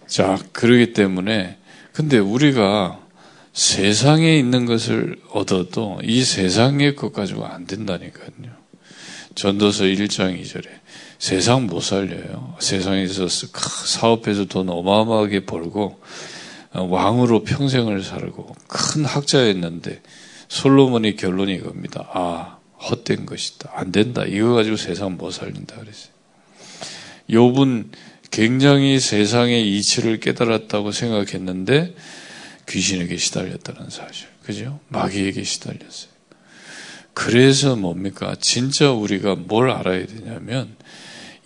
자, 0.08 0.40
그러기 0.54 0.94
때문에, 0.94 1.58
근데 1.92 2.18
우리가 2.18 3.00
세상에 3.54 4.38
있는 4.38 4.66
것을 4.66 5.20
얻어도 5.32 6.00
이 6.04 6.24
세상의 6.24 6.96
것 6.96 7.12
가지고 7.12 7.46
안 7.46 7.66
된다니까요. 7.66 8.56
전도서 9.34 9.86
1장 9.86 10.42
2절에 10.42 10.68
세상 11.20 11.66
못 11.66 11.82
살려요. 11.82 12.56
세상에서 12.60 13.28
사업해서 13.28 14.46
돈 14.46 14.70
어마어마하게 14.70 15.46
벌고 15.46 16.00
왕으로 16.84 17.44
평생을 17.44 18.04
살고 18.04 18.56
큰 18.68 19.06
학자였는데 19.06 20.02
솔로몬의 20.48 21.16
결론이 21.16 21.56
이겁니다. 21.56 22.10
아, 22.14 22.58
헛된 22.80 23.26
것이다. 23.26 23.72
안 23.74 23.92
된다. 23.92 24.24
이거 24.26 24.54
가지고 24.54 24.78
세상 24.78 25.18
못 25.18 25.32
살린다 25.32 25.76
그랬어요. 25.76 26.12
욥은 27.30 27.90
굉장히 28.32 29.00
세상의 29.00 29.78
이치를 29.78 30.20
깨달았다고 30.20 30.92
생각했는데 30.92 31.96
귀신에게 32.70 33.18
시달렸다는 33.18 33.90
사실. 33.90 34.28
그죠? 34.44 34.80
마귀에게 34.90 35.44
시달렸어요. 35.44 36.12
그래서 37.14 37.76
뭡니까? 37.76 38.36
진짜 38.40 38.92
우리가 38.92 39.36
뭘 39.36 39.72
알아야 39.72 40.06
되냐면 40.06 40.76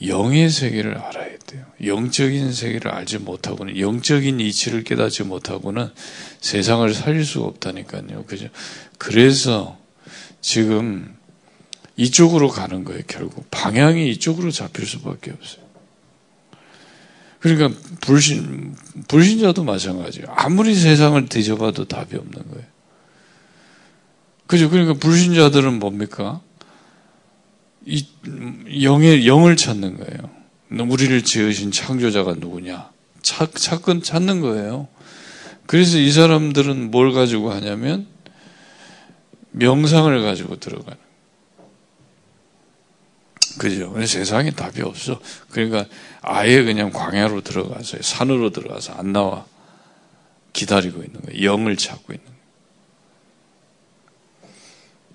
영의 0.06 0.50
세계를 0.50 0.98
알아야 0.98 1.31
돼요. 1.46 1.66
영적인 1.84 2.54
세계를 2.54 2.92
알지 2.92 3.20
못하고는 3.20 3.78
영적인 3.80 4.40
이치를 4.40 4.84
깨닫지 4.84 5.24
못하고는 5.24 5.90
세상을 6.40 6.94
살릴 6.94 7.26
수가 7.26 7.48
없다니까요. 7.48 8.26
그죠? 8.26 8.48
그래서 8.98 9.78
지금 10.42 11.16
이쪽으로 11.98 12.50
가는 12.50 12.84
거예요, 12.84 13.02
결국. 13.08 13.50
방향이 13.52 14.10
이쪽으로 14.12 14.52
잡힐 14.52 14.86
수밖에 14.86 15.32
없어요. 15.32 15.62
그러니까 17.40 17.80
불신 18.02 18.76
불신자도 19.08 19.64
마찬가지예요. 19.64 20.28
아무리 20.30 20.76
세상을 20.76 21.26
뒤져봐도 21.28 21.86
답이 21.86 22.16
없는 22.16 22.52
거예요. 22.52 22.66
그죠? 24.46 24.70
그러니까 24.70 24.94
불신자들은 24.96 25.80
뭡니까? 25.80 26.42
이 27.86 28.06
영의 28.84 29.26
영을 29.28 29.56
찾는 29.56 29.98
거예요. 29.98 30.41
우리를 30.80 31.24
지으신 31.24 31.72
창조자가 31.72 32.36
누구냐? 32.36 32.92
찾, 33.22 33.54
찾건 33.54 34.04
찾는 34.04 34.42
거예요. 34.42 34.88
그래서 35.66 35.98
이 35.98 36.12
사람들은 36.12 36.92
뭘 36.92 37.12
가지고 37.14 37.52
하냐면 37.52 38.08
명상을 39.52 40.22
가지고 40.24 40.58
들어가는. 40.58 40.98
그죠? 43.58 43.94
세상에 44.06 44.52
답이 44.52 44.82
없어. 44.82 45.20
그러니까 45.50 45.86
아예 46.22 46.64
그냥 46.64 46.92
광야로 46.92 47.42
들어가서 47.42 47.98
산으로 48.02 48.52
들어가서 48.52 48.94
안 48.94 49.12
나와. 49.12 49.46
기다리고 50.54 51.04
있는 51.04 51.22
거예요. 51.22 51.44
영을 51.44 51.78
찾고 51.78 52.14
있는 52.14 52.26
거예요. 52.26 52.42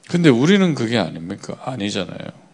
근데 0.08 0.28
우리는 0.28 0.74
그게 0.74 0.98
아닙니까? 0.98 1.60
아니잖아요. 1.64 2.45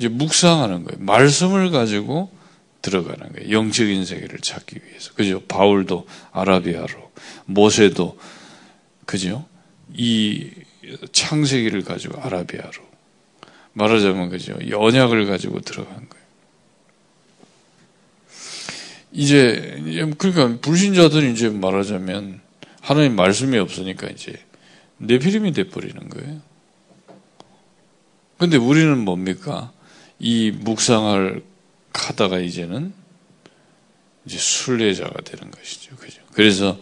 이제 0.00 0.08
묵상하는 0.08 0.84
거예요. 0.84 1.04
말씀을 1.04 1.70
가지고 1.70 2.32
들어가는 2.80 3.34
거예요. 3.34 3.50
영적인 3.50 4.06
세계를 4.06 4.38
찾기 4.38 4.80
위해서. 4.82 5.12
그죠? 5.12 5.42
바울도 5.42 6.06
아라비아로, 6.32 7.12
모세도, 7.44 8.18
그죠? 9.04 9.44
이 9.92 10.50
창세기를 11.12 11.84
가지고 11.84 12.18
아라비아로. 12.22 12.88
말하자면 13.74 14.30
그죠? 14.30 14.56
언약을 14.72 15.26
가지고 15.26 15.60
들어간 15.60 16.08
거예요. 16.08 16.24
이제, 19.12 19.82
그러니까 20.16 20.60
불신자들은 20.62 21.32
이제 21.34 21.50
말하자면 21.50 22.40
하나님 22.80 23.16
말씀이 23.16 23.58
없으니까 23.58 24.08
이제 24.08 24.32
내피림이 24.96 25.52
돼버리는 25.52 26.08
거예요. 26.08 26.40
근데 28.38 28.56
우리는 28.56 28.96
뭡니까? 28.96 29.72
이 30.20 30.50
묵상을 30.50 31.42
하다가 31.92 32.38
이제는 32.38 32.92
이제 34.26 34.38
순례자가 34.38 35.22
되는 35.22 35.50
것이죠. 35.50 35.96
그죠? 35.96 36.20
그래서 36.32 36.78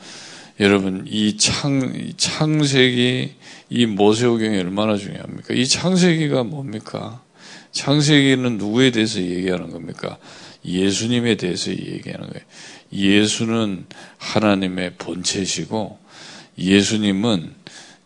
여러분 0.61 1.05
이 1.07 1.37
창, 1.37 2.13
창세기 2.17 3.35
이 3.71 3.87
모세오경이 3.87 4.59
얼마나 4.59 4.97
중요합니까? 4.97 5.55
이 5.55 5.67
창세기가 5.67 6.43
뭡니까? 6.43 7.23
창세기는 7.71 8.59
누구에 8.59 8.91
대해서 8.91 9.21
얘기하는 9.21 9.71
겁니까? 9.71 10.19
예수님에 10.65 11.37
대해서 11.37 11.71
얘기하는 11.71 12.29
거예요. 12.29 12.45
예수는 12.93 13.87
하나님의 14.19 14.95
본체시고 14.99 15.99
예수님은 16.59 17.55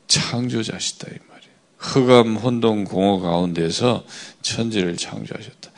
창조자시다 0.06 1.08
이 1.08 1.18
말이에요. 1.28 1.31
흑암 1.82 2.36
혼돈 2.36 2.84
공허 2.84 3.18
가운데서 3.18 4.04
천지를 4.40 4.96
창조하셨다. 4.96 5.70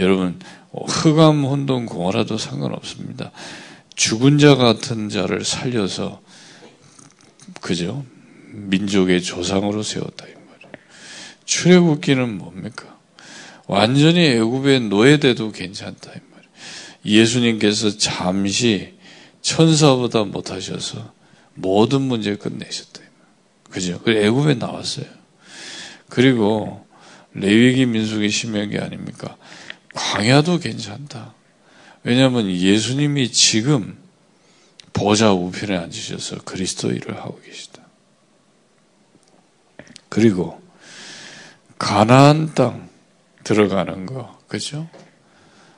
여러분 0.00 0.40
흑암 0.72 1.44
혼돈 1.44 1.86
공허라도 1.86 2.36
상관없습니다. 2.36 3.30
죽은 3.94 4.38
자 4.38 4.56
같은 4.56 5.08
자를 5.08 5.44
살려서 5.44 6.20
그죠? 7.60 8.04
민족의 8.50 9.22
조상으로 9.22 9.82
세웠다 9.82 10.26
이 10.26 10.30
말이에요. 10.30 10.72
출애굽기는 11.44 12.38
뭡니까? 12.38 12.98
완전히 13.66 14.26
애굽의 14.26 14.80
노예돼도 14.88 15.52
괜찮다 15.52 16.10
이 16.10 16.20
말이에요. 16.32 16.50
예수님께서 17.04 17.96
잠시 17.98 18.94
천사보다 19.42 20.24
못하셔서 20.24 21.12
모든 21.54 22.02
문제 22.02 22.34
끝내셨다. 22.36 23.00
그죠? 23.70 24.00
그 24.02 24.10
애굽에 24.10 24.54
나왔어요. 24.54 25.21
그리고 26.12 26.86
레위기 27.32 27.86
민숙이 27.86 28.28
신명기 28.28 28.78
아닙니까? 28.78 29.38
광야도 29.94 30.58
괜찮다. 30.58 31.32
왜냐하면 32.02 32.50
예수님이 32.50 33.32
지금 33.32 33.96
보좌 34.92 35.32
우편에 35.32 35.74
앉으셔서 35.74 36.42
그리스도 36.44 36.92
일을 36.92 37.16
하고 37.16 37.40
계시다. 37.40 37.82
그리고 40.10 40.60
가나안 41.78 42.52
땅 42.52 42.90
들어가는 43.42 44.04
거, 44.04 44.38
그죠? 44.48 44.90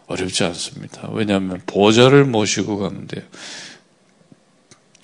어렵지 0.08 0.42
않습니다. 0.42 1.10
왜냐하면 1.12 1.62
보좌를 1.64 2.24
모시고 2.24 2.78
가면 2.78 3.06
돼요. 3.06 3.22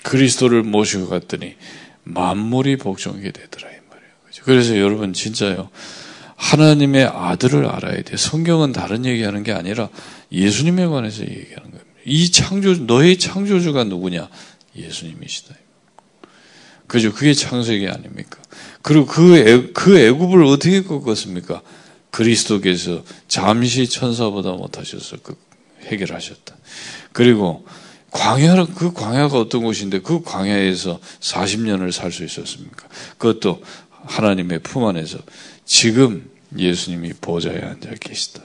그리스도를 0.03 0.65
모시고 0.65 1.09
갔더니 1.09 1.55
만물이 2.03 2.79
복종하게 2.79 3.31
되더라 3.31 3.69
이 3.69 3.71
말이에요. 3.71 3.80
그죠? 4.31 4.43
그래서 4.45 4.79
여러분 4.79 5.13
진짜요. 5.13 5.69
하나님의 6.37 7.05
아들을 7.05 7.67
알아야 7.67 8.03
돼. 8.03 8.17
성경은 8.17 8.73
다른 8.73 9.05
얘기하는 9.05 9.43
게 9.43 9.53
아니라 9.53 9.91
예수님에 10.33 10.87
관해서 10.87 11.23
얘기하는 11.23 11.71
겁니다. 11.71 11.85
이 12.07 12.31
창조 12.31 12.75
너의 12.75 13.19
창조주가 13.19 13.85
누구냐? 13.85 14.29
예수님이시다. 14.75 15.55
그죠? 16.87 17.13
그게 17.13 17.35
창세기 17.35 17.89
아닙니까? 17.89 18.39
그리고 18.83 19.07
그, 19.07 19.37
애, 19.37 19.71
그 19.73 19.99
애굽을 19.99 20.45
어떻게 20.45 20.83
꺾었습니까? 20.83 21.63
그리스도께서 22.11 23.05
잠시 23.29 23.87
천사보다 23.89 24.53
못하셔서 24.53 25.19
그 25.23 25.37
해결하셨다. 25.83 26.57
그리고 27.13 27.65
광야는 28.11 28.75
그 28.75 28.93
광야가 28.93 29.39
어떤 29.39 29.63
곳인데 29.63 30.01
그 30.01 30.23
광야에서 30.23 30.99
40년을 31.21 31.93
살 31.93 32.11
수 32.11 32.25
있었습니까? 32.25 32.89
그것도 33.19 33.63
하나님의 34.11 34.59
품 34.61 34.85
안에서 34.85 35.19
지금 35.65 36.31
예수님이 36.57 37.13
보좌에 37.21 37.61
앉아 37.61 37.91
계시다. 38.01 38.43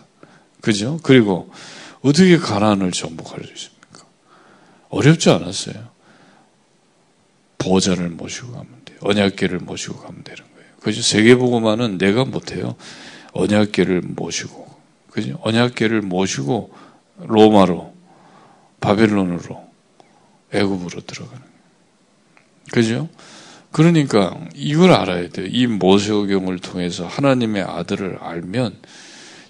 그죠? 0.61 0.99
그리고 1.01 1.51
어떻게 2.01 2.37
가난을 2.37 2.91
정복할 2.91 3.43
수 3.43 3.51
있습니까? 3.53 4.05
어렵지 4.89 5.31
않았어요. 5.31 5.89
보좌를 7.57 8.09
모시고 8.09 8.51
가면 8.51 8.67
돼요. 8.85 8.97
언약계를 9.01 9.59
모시고 9.59 9.97
가면 10.01 10.23
되는 10.23 10.43
거예요. 10.53 10.69
그죠? 10.79 11.01
세계보고만은 11.01 11.97
내가 11.97 12.25
못해요. 12.25 12.75
언약계를 13.33 14.01
모시고, 14.01 14.75
그죠? 15.09 15.39
언약계를 15.41 16.01
모시고 16.01 16.73
로마로, 17.17 17.93
바벨론으로, 18.79 19.67
애굽으로 20.53 21.01
들어가는 21.01 21.41
거예요. 21.41 21.55
그죠? 22.71 23.09
그러니까 23.75 24.39
이걸 24.55 24.93
알아야 24.93 25.27
돼요. 25.27 25.47
이 25.51 25.67
모세오경을 25.67 26.59
통해서 26.59 27.05
하나님의 27.05 27.63
아들을 27.63 28.19
알면 28.21 28.73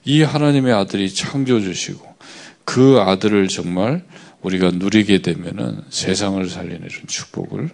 이 0.04 0.24
하나님의 0.24 0.74
아들이 0.74 1.14
창조주시고 1.14 2.16
그 2.64 3.00
아들을 3.02 3.48
정말 3.50 4.04
우리가 4.42 4.72
누리게 4.72 5.20
되면은 5.20 5.84
세상을 5.92 6.44
살리는 6.50 6.88
축복을 7.06 7.70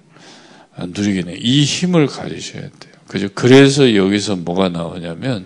누리게 0.90 1.22
돼. 1.22 1.38
이 1.40 1.64
힘을 1.64 2.08
가지셔야 2.08 2.64
돼요. 2.64 2.94
그죠? 3.08 3.30
그래서 3.34 3.96
여기서 3.96 4.36
뭐가 4.36 4.68
나오냐면 4.68 5.46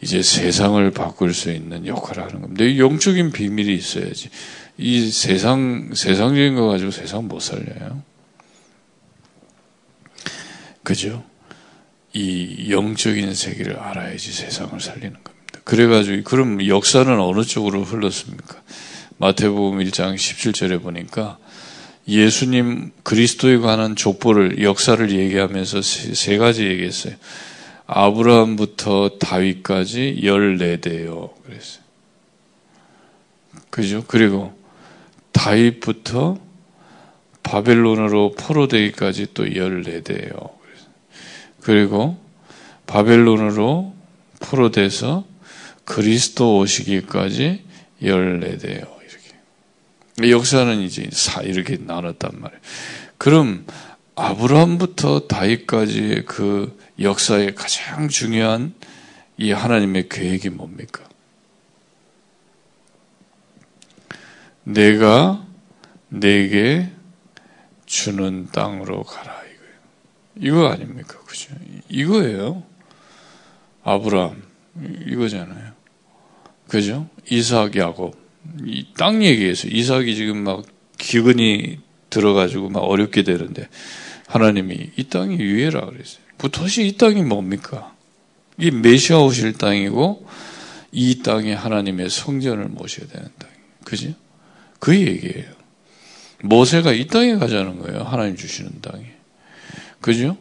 이제 0.00 0.22
세상을 0.22 0.90
바꿀 0.92 1.34
수 1.34 1.52
있는 1.52 1.86
역할을 1.86 2.22
하는 2.22 2.40
겁니다. 2.40 2.78
영적인 2.78 3.30
비밀이 3.32 3.74
있어야지. 3.74 4.30
이 4.78 5.10
세상, 5.10 5.90
세상적인 5.92 6.54
거 6.54 6.68
가지고 6.68 6.92
세상 6.92 7.28
못 7.28 7.40
살려요. 7.40 8.07
그죠? 10.88 11.22
이 12.14 12.68
영적인 12.70 13.34
세계를 13.34 13.78
알아야지 13.78 14.32
세상을 14.32 14.80
살리는 14.80 15.22
겁니다. 15.22 15.60
그래가지고, 15.64 16.22
그럼 16.22 16.66
역사는 16.66 17.20
어느 17.20 17.42
쪽으로 17.42 17.84
흘렀습니까? 17.84 18.62
마태복음 19.18 19.80
1장 19.80 20.14
17절에 20.14 20.80
보니까 20.80 21.36
예수님 22.08 22.92
그리스도에 23.02 23.58
관한 23.58 23.96
족보를, 23.96 24.62
역사를 24.62 25.10
얘기하면서 25.10 25.82
세, 25.82 26.14
세 26.14 26.38
가지 26.38 26.64
얘기했어요. 26.64 27.16
아브라함부터 27.86 29.18
다윗까지 29.20 30.20
14대요. 30.22 31.34
그랬어요. 31.42 31.82
그죠? 33.68 34.04
그리고 34.08 34.58
다윗부터 35.32 36.38
바벨론으로 37.42 38.32
포로되기까지 38.38 39.34
또 39.34 39.44
14대요. 39.44 40.57
그리고 41.68 42.16
바벨론으로 42.86 43.94
포로돼서 44.40 45.26
그리스도 45.84 46.56
오시기까지 46.56 47.62
14대요. 48.00 48.88
이렇게. 49.02 50.30
역사는 50.30 50.80
이제 50.80 51.10
사, 51.12 51.42
이렇게 51.42 51.76
나눴단 51.76 52.40
말이에요. 52.40 52.60
그럼 53.18 53.66
아브라함부터 54.14 55.26
다윗까지의 55.26 56.24
그 56.24 56.74
역사의 56.98 57.54
가장 57.54 58.08
중요한 58.08 58.72
이 59.36 59.52
하나님의 59.52 60.08
계획이 60.08 60.48
뭡니까? 60.48 61.06
내가 64.64 65.44
내게 66.08 66.90
주는 67.84 68.48
땅으로 68.52 69.02
가라. 69.02 69.47
이거 70.40 70.68
아닙니까? 70.68 71.18
그죠? 71.26 71.54
이거예요. 71.88 72.62
아브라함. 73.82 74.42
이거잖아요. 75.06 75.72
그죠? 76.68 77.08
이삭, 77.30 77.76
야곱. 77.76 78.16
이 78.64 78.86
땅 78.96 79.22
얘기해서 79.24 79.68
이삭이 79.68 80.14
지금 80.16 80.38
막 80.44 80.64
기근이 80.98 81.78
들어가지고 82.10 82.70
막 82.70 82.80
어렵게 82.80 83.22
되는데 83.22 83.68
하나님이 84.26 84.90
이 84.96 85.04
땅이 85.04 85.38
유해라 85.38 85.86
그랬어요. 85.86 86.22
도대체 86.38 86.82
이 86.84 86.96
땅이 86.96 87.22
뭡니까? 87.22 87.94
이 88.58 88.70
메시아 88.70 89.18
오실 89.20 89.54
땅이고 89.54 90.26
이 90.92 91.22
땅에 91.22 91.52
하나님의 91.52 92.10
성전을 92.10 92.66
모셔야 92.68 93.06
되는 93.08 93.28
땅. 93.38 93.50
그죠? 93.84 94.12
그 94.78 94.94
얘기예요. 94.98 95.46
모세가 96.42 96.92
이 96.92 97.06
땅에 97.06 97.34
가자는 97.36 97.80
거예요. 97.80 98.02
하나님 98.02 98.36
주시는 98.36 98.80
땅에. 98.80 99.17
그죠? 100.00 100.36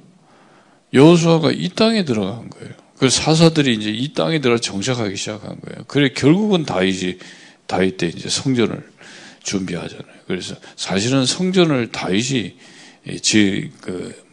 여호수아가 0.94 1.52
이 1.52 1.70
땅에 1.70 2.06
들어간 2.06 2.50
거예요. 2.50 2.74
그 2.98 3.10
사사들이 3.10 3.76
이제 3.76 3.90
이 3.90 4.14
땅에 4.14 4.40
들어 4.40 4.58
정착하기 4.58 5.16
시작한 5.16 5.60
거예요. 5.62 5.84
그래 5.88 6.10
결국은 6.10 6.64
다윗이 6.64 7.18
다윗 7.68 7.98
때 7.98 8.08
이제 8.08 8.30
성전을 8.30 8.90
준비하잖아요. 9.44 10.18
그래서 10.26 10.56
사실은 10.76 11.26
성전을 11.26 11.92
다윗이 11.92 12.58
지그 13.22 14.26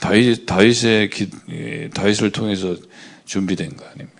다윗 0.00 0.46
다윗의 0.46 1.10
기, 1.10 1.30
다윗을 1.94 2.30
통해서 2.30 2.76
준비된 3.24 3.76
거 3.76 3.84
아닙니까? 3.86 4.18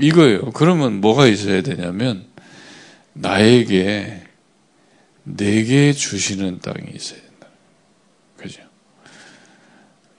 이거예요. 0.00 0.50
그러면 0.52 1.00
뭐가 1.00 1.26
있어야 1.28 1.62
되냐면 1.62 2.26
나에게 3.12 4.24
내게 5.22 5.92
주시는 5.92 6.60
땅이 6.60 6.90
있어야 6.94 7.20
된다. 7.20 7.48
그죠? 8.36 8.62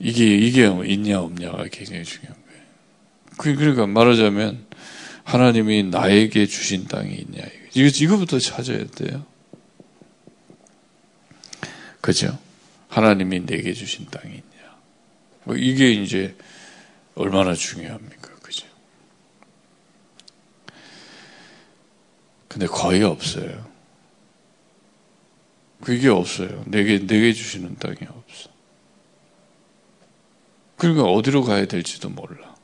이게 0.06 0.38
이게 0.38 0.68
있냐 0.86 1.20
없냐가 1.20 1.66
굉장히 1.72 2.04
중요한 2.04 2.36
거예요. 2.46 2.62
그, 3.38 3.56
그러니까 3.56 3.88
말하자면 3.88 4.68
하나님이 5.24 5.82
나에게 5.82 6.46
주신 6.46 6.86
땅이 6.86 7.12
있냐 7.16 7.42
이거 7.74 7.88
이거부터 7.88 8.38
찾아야 8.38 8.86
돼요. 8.86 9.26
그죠? 12.02 12.38
하나님이 12.88 13.48
내게 13.48 13.74
주신 13.74 14.06
땅이 14.12 14.32
있냐. 14.32 14.78
뭐 15.44 15.56
이게 15.56 15.90
이제 15.90 16.36
얼마나 17.16 17.56
중요합니까? 17.56 18.36
그죠? 18.44 18.68
근데 22.48 22.68
거의 22.68 23.02
없어요. 23.02 23.68
그게 25.82 26.10
없어요. 26.10 26.64
내게, 26.68 27.00
내게 27.00 27.34
주시는 27.34 27.78
땅이 27.78 27.98
없어. 28.08 28.55
그러니까 30.78 31.04
어디로 31.06 31.44
가야 31.44 31.66
될지도 31.66 32.10
몰라. 32.10 32.56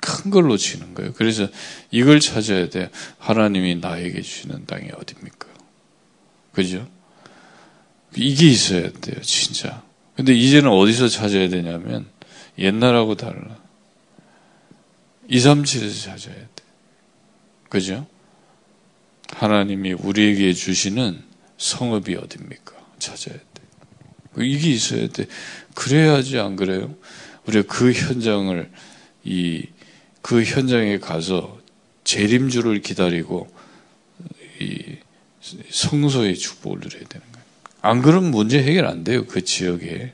큰 0.00 0.30
걸로 0.30 0.56
치는 0.56 0.94
거예요. 0.94 1.12
그래서 1.12 1.46
이걸 1.90 2.18
찾아야 2.20 2.68
돼. 2.68 2.90
하나님이 3.18 3.76
나에게 3.76 4.20
주시는 4.20 4.66
땅이 4.66 4.88
어딥니까? 4.96 5.48
그죠? 6.52 6.88
이게 8.16 8.48
있어야 8.48 8.90
돼요, 8.90 9.20
진짜. 9.22 9.82
근데 10.16 10.34
이제는 10.34 10.70
어디서 10.70 11.08
찾아야 11.08 11.48
되냐면, 11.48 12.06
옛날하고 12.58 13.14
달라. 13.14 13.56
237에서 15.30 16.04
찾아야 16.04 16.34
돼. 16.34 16.64
그죠? 17.68 18.06
하나님이 19.30 19.94
우리에게 19.94 20.52
주시는 20.52 21.22
성읍이 21.56 22.16
어딥니까? 22.16 22.74
찾아야 22.98 23.36
돼. 23.36 23.51
이게 24.38 24.70
있어야 24.70 25.08
돼. 25.08 25.26
그래야지 25.74 26.38
안 26.38 26.56
그래요? 26.56 26.94
우리가 27.46 27.72
그 27.72 27.92
현장을 27.92 28.70
이 29.24 29.66
그 30.22 30.44
현장에 30.44 30.98
가서 30.98 31.60
재림주를 32.04 32.80
기다리고 32.80 33.52
이 34.60 34.96
성소의 35.68 36.36
축복을 36.36 36.78
누려야 36.78 37.04
되는 37.08 37.26
거예요. 37.32 37.46
안 37.82 38.00
그러면 38.00 38.30
문제 38.30 38.62
해결 38.62 38.86
안 38.86 39.02
돼요. 39.02 39.26
그 39.26 39.44
지역에 39.44 40.12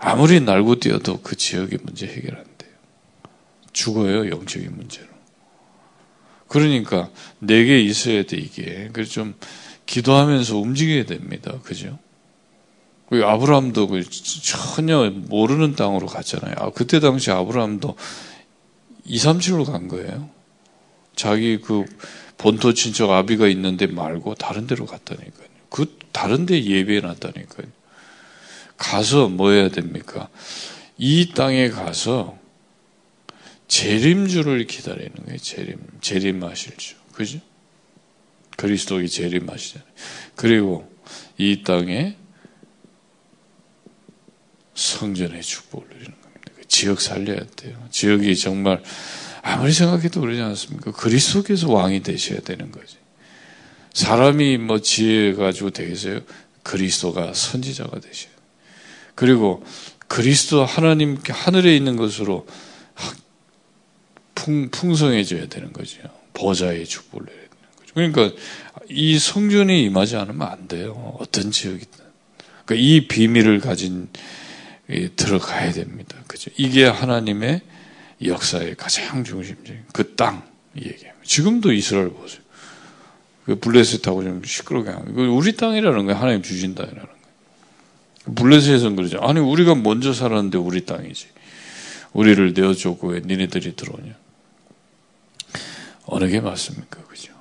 아무리 0.00 0.40
날고 0.40 0.80
뛰어도 0.80 1.22
그 1.22 1.36
지역의 1.36 1.78
문제 1.84 2.08
해결 2.08 2.36
안 2.36 2.44
돼요. 2.58 2.72
죽어요 3.72 4.28
영적인 4.28 4.76
문제로. 4.76 5.06
그러니까 6.48 7.08
내게 7.38 7.80
있어야 7.80 8.24
돼 8.24 8.36
이게. 8.36 8.90
그래서 8.92 9.12
좀 9.12 9.34
기도하면서 9.86 10.58
움직여야 10.58 11.06
됩니다. 11.06 11.60
그죠? 11.62 11.98
그 13.12 13.26
아브라함도 13.26 13.88
그 13.88 14.08
전혀 14.08 15.10
모르는 15.10 15.76
땅으로 15.76 16.06
갔잖아요. 16.06 16.54
아, 16.56 16.70
그때 16.70 16.98
당시 16.98 17.30
아브라함도 17.30 17.94
2, 19.04 19.18
3칠로 19.18 19.66
간 19.66 19.86
거예요. 19.86 20.30
자기 21.14 21.60
그 21.60 21.84
본토 22.38 22.72
친척 22.72 23.10
아비가 23.10 23.48
있는데 23.48 23.86
말고 23.86 24.36
다른 24.36 24.66
데로 24.66 24.86
갔다니까요. 24.86 25.46
그 25.68 25.94
다른 26.12 26.46
데 26.46 26.64
예배해 26.64 27.00
놨다니까요. 27.00 27.66
가서 28.78 29.28
뭐 29.28 29.50
해야 29.50 29.68
됩니까? 29.68 30.30
이 30.96 31.34
땅에 31.34 31.68
가서 31.68 32.38
재림주를 33.68 34.66
기다리는 34.66 35.12
거예요. 35.26 35.36
재림, 35.36 35.76
재림하실 36.00 36.76
주. 36.78 36.94
그죠? 37.12 37.40
그리스도의 38.56 39.10
재림하시잖아요. 39.10 39.86
그리고 40.34 40.90
이 41.36 41.62
땅에 41.62 42.16
성전의 44.74 45.42
축복을 45.42 45.86
누리는 45.88 46.12
겁니다. 46.20 46.52
그 46.56 46.66
지역 46.68 47.00
살려야 47.00 47.40
돼요. 47.56 47.76
지역이 47.90 48.36
정말 48.36 48.82
아무리 49.42 49.72
생각해도 49.72 50.20
그러지 50.20 50.40
않습니까? 50.40 50.92
그리스도께서 50.92 51.70
왕이 51.70 52.02
되셔야 52.02 52.40
되는 52.40 52.70
거지. 52.70 52.96
사람이 53.92 54.58
뭐 54.58 54.80
지혜 54.80 55.34
가지고 55.34 55.70
되겠어요? 55.70 56.20
그리스도가 56.62 57.34
선지자가 57.34 58.00
되셔야 58.00 58.30
돼요. 58.30 58.42
그리고 59.14 59.64
그리스도 60.08 60.64
하나님 60.64 61.18
하늘에 61.28 61.76
있는 61.76 61.96
것으로 61.96 62.46
풍, 64.34 64.70
풍성해져야 64.70 65.48
되는 65.48 65.72
거죠. 65.72 66.00
보좌의 66.34 66.86
축복을 66.86 67.26
내야 67.26 67.36
되는 67.36 67.50
거죠. 67.76 67.94
그러니까 67.94 68.42
이 68.88 69.18
성전이 69.18 69.84
임하지 69.84 70.16
않으면 70.16 70.48
안 70.48 70.68
돼요. 70.68 71.16
어떤 71.20 71.50
지역이든. 71.50 72.04
그러니까 72.64 72.74
이 72.74 73.06
비밀을 73.06 73.60
가진 73.60 74.08
들어가야 75.16 75.72
됩니다. 75.72 76.16
그죠? 76.26 76.50
이게 76.56 76.84
하나님의 76.86 77.60
역사의 78.24 78.76
가장 78.76 79.24
중심적인 79.24 79.84
그 79.92 80.14
땅 80.16 80.42
얘기예요. 80.76 81.12
지금도 81.24 81.72
이스라엘 81.72 82.10
보세요. 82.10 82.40
그 83.44 83.58
블레셋하고 83.58 84.22
좀 84.22 84.42
시끄럽게 84.44 84.90
하는 84.90 85.14
거. 85.14 85.22
우리 85.22 85.56
땅이라는 85.56 86.06
거예요. 86.06 86.20
하나님 86.20 86.42
주신 86.42 86.74
땅이라는 86.74 87.02
거예요. 87.02 88.34
블레셋에서는 88.36 88.96
그러죠. 88.96 89.18
아니 89.20 89.40
우리가 89.40 89.74
먼저 89.74 90.12
살았는데 90.12 90.58
우리 90.58 90.84
땅이지. 90.86 91.26
우리를 92.12 92.52
내어줬고 92.52 93.08
왜 93.08 93.20
니네들이 93.24 93.74
들어오냐. 93.74 94.12
어느 96.06 96.28
게 96.28 96.40
맞습니까? 96.40 97.02
그죠? 97.04 97.32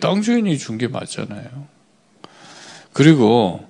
땅 0.00 0.22
주인이 0.22 0.58
준 0.58 0.76
게 0.78 0.88
맞잖아요. 0.88 1.66
그리고 2.92 3.66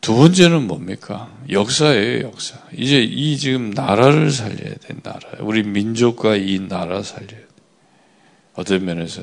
두 0.00 0.16
번째는 0.16 0.66
뭡니까? 0.66 1.36
역사예요, 1.50 2.22
역사. 2.24 2.58
이제 2.72 3.02
이 3.02 3.36
지금 3.36 3.70
나라를 3.70 4.30
살려야 4.30 4.74
돼, 4.74 4.94
나라. 5.02 5.20
우리 5.40 5.62
민족과 5.62 6.36
이 6.36 6.58
나라 6.60 7.02
살려야 7.02 7.28
돼. 7.28 7.46
어떤 8.54 8.84
면에서 8.84 9.22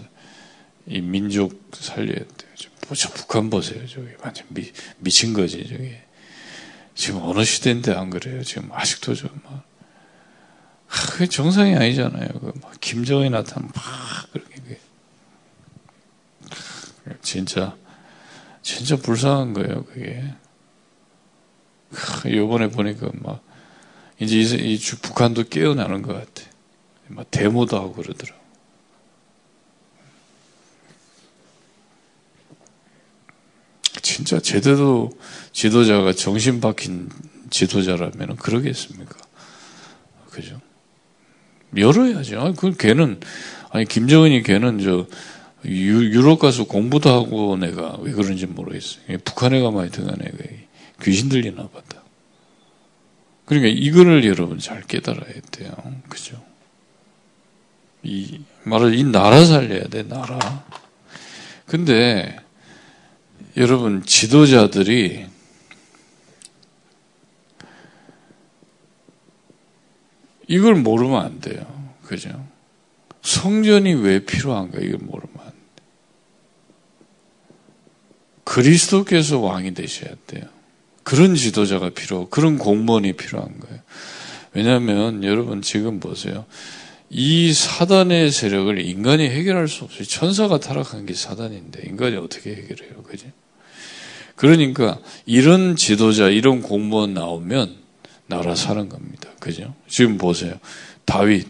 이 0.86 1.02
민족 1.02 1.72
살려야 1.74 2.16
돼요. 2.16 2.52
저 2.96 3.10
북한 3.10 3.50
보세요, 3.50 3.86
저기. 3.88 4.08
완전 4.22 4.46
미, 4.50 4.72
미친 5.00 5.34
거지, 5.34 5.68
저기. 5.68 5.96
지금 6.96 7.22
어느 7.24 7.44
시대인데 7.44 7.94
안 7.94 8.10
그래요? 8.10 8.44
지금 8.44 8.70
아직도 8.72 9.16
좀 9.16 9.30
막. 9.44 9.66
그게 10.88 11.28
정상이 11.28 11.76
아니잖아요. 11.76 12.28
그 12.40 12.54
김정이 12.80 13.30
나타나면 13.30 13.72
막 13.76 14.32
그렇게. 14.32 14.58
진짜, 17.22 17.76
진짜 18.62 18.96
불쌍한 18.96 19.54
거예요, 19.54 19.84
그게. 19.86 20.24
요번에 22.26 22.70
보니까 22.70 23.10
막, 23.14 23.44
이제 24.20 24.38
이, 24.38 24.74
이 24.74 24.80
북한도 25.02 25.46
깨어나는 25.50 26.02
것 26.02 26.14
같아. 26.14 26.50
막 27.08 27.30
데모도 27.32 27.78
하고 27.78 27.94
그러더라. 27.94 28.36
진짜 34.02 34.40
제대로 34.40 35.12
지도자가 35.52 36.14
정신 36.14 36.60
박힌 36.60 37.10
지도자라면 37.50 38.36
그러겠습니까? 38.38 39.16
그죠? 40.30 40.60
열어야죠. 41.76 42.42
아니, 42.42 42.56
그 42.56 42.74
걔는, 42.74 43.20
아니, 43.70 43.86
김정은이 43.86 44.44
걔는 44.44 44.80
저, 44.80 45.08
유, 45.66 46.22
럽 46.22 46.40
가서 46.40 46.66
공부도 46.66 47.10
하고 47.10 47.58
내가 47.58 47.98
왜 48.02 48.12
그런지 48.12 48.46
모르겠어요. 48.46 49.18
북한에 49.24 49.60
가만히 49.62 49.90
애가 49.90 50.44
귀신 51.02 51.30
들리나 51.30 51.68
보다. 51.68 52.04
그러니까 53.46 53.70
이거를 53.74 54.26
여러분 54.26 54.60
잘 54.60 54.82
깨달아야 54.82 55.42
돼요. 55.52 55.72
그죠? 56.10 56.44
이, 58.04 58.42
말을, 58.64 58.94
이 58.94 59.04
나라 59.04 59.46
살려야 59.46 59.84
돼, 59.88 60.04
나라. 60.04 60.66
근데, 61.66 62.38
여러분, 63.56 64.04
지도자들이 64.06 65.28
이걸 70.48 70.76
모르면 70.76 71.22
안 71.22 71.40
돼요. 71.40 71.66
그죠? 72.04 72.48
성전이 73.22 73.94
왜 73.96 74.24
필요한가 74.24 74.80
이걸 74.80 75.00
모르면 75.00 75.40
안 75.40 75.52
돼. 75.52 75.84
그리스도께서 78.46 79.40
왕이 79.40 79.74
되셔야 79.74 80.16
돼요. 80.26 80.57
그런 81.08 81.36
지도자가 81.36 81.92
필요, 81.92 82.28
그런 82.28 82.58
공무원이 82.58 83.14
필요한 83.14 83.58
거예요. 83.62 83.80
왜냐하면 84.52 85.24
여러분 85.24 85.62
지금 85.62 86.02
보세요. 86.02 86.46
이 87.10 87.54
사단의 87.54 88.30
세력을 88.30 88.78
인간이 88.86 89.24
해결할 89.30 89.70
수 89.70 89.86
없어요. 89.86 90.04
천사가 90.04 90.60
타락한 90.60 91.06
게 91.06 91.14
사단인데 91.14 91.84
인간이 91.88 92.18
어떻게 92.18 92.50
해결해요, 92.50 93.04
그지? 93.04 93.32
그러니까 94.36 95.00
이런 95.26 95.78
지도자, 95.78 96.28
이런 96.28 96.62
공무원 96.62 97.14
나오면 97.14 97.78
나라 98.26 98.54
사는 98.54 98.90
겁니다. 98.90 99.30
그죠? 99.40 99.74
지금 99.88 100.18
보세요. 100.18 100.56
다윗. 101.06 101.48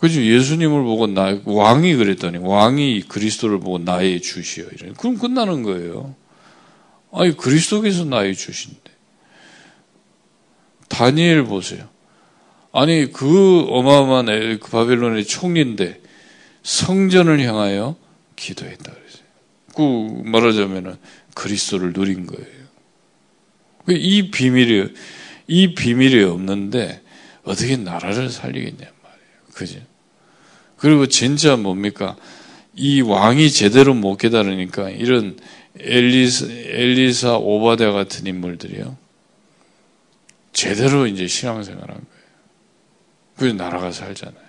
그죠? 0.00 0.20
예수님을 0.20 0.82
보고 0.82 1.06
나, 1.06 1.38
왕이 1.44 1.94
그랬더니, 1.94 2.38
왕이 2.38 3.02
그리스도를 3.02 3.60
보고 3.60 3.78
나의 3.78 4.20
주시여. 4.20 4.66
이런. 4.72 4.94
그럼 4.94 5.18
끝나는 5.18 5.62
거예요. 5.62 6.16
아니, 7.16 7.36
그리스도께서 7.36 8.04
나의 8.04 8.34
주신데. 8.34 8.90
다니엘 10.88 11.44
보세요. 11.44 11.88
아니, 12.72 13.10
그 13.10 13.66
어마어마한 13.68 14.58
그 14.60 14.70
바벨론의 14.70 15.24
총리인데, 15.24 16.00
성전을 16.62 17.40
향하여 17.40 17.96
기도했다. 18.36 18.92
그 19.74 20.22
말하자면은 20.24 20.96
그리스도를 21.34 21.92
누린 21.92 22.26
거예요. 22.26 22.56
이 23.88 24.30
비밀이 24.30 24.88
이 25.46 25.74
비밀이 25.74 26.24
없는데 26.24 27.02
어떻게 27.44 27.76
나라를 27.76 28.30
살리겠냐 28.30 28.78
말이에요. 28.78 29.30
그죠? 29.52 29.78
그리고 30.76 31.06
진짜 31.06 31.56
뭡니까? 31.56 32.16
이 32.74 33.00
왕이 33.00 33.50
제대로 33.50 33.94
못 33.94 34.16
깨달으니까 34.16 34.90
이런 34.90 35.38
엘리사, 35.78 36.46
엘리사 36.46 37.36
오바데 37.36 37.90
같은 37.92 38.26
인물들이요. 38.26 38.96
제대로 40.52 41.06
이제 41.06 41.26
신앙생활 41.26 41.82
한 41.82 41.88
거예요. 41.88 42.06
그래서 43.36 43.56
나라가 43.56 43.92
살잖아요. 43.92 44.46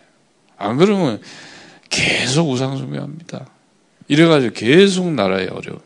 안 0.58 0.78
그러면 0.78 1.22
계속 1.90 2.50
우상숭배합니다. 2.50 3.50
이래가지고 4.08 4.54
계속 4.54 5.12
나라에 5.14 5.48
어려워요. 5.48 5.82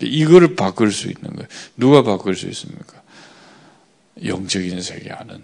이거를 0.00 0.56
바꿀 0.56 0.90
수 0.90 1.08
있는 1.08 1.34
거예요. 1.34 1.48
누가 1.76 2.02
바꿀 2.02 2.34
수 2.34 2.46
있습니까? 2.48 3.02
영적인 4.24 4.80
세계 4.80 5.10
안은 5.10 5.42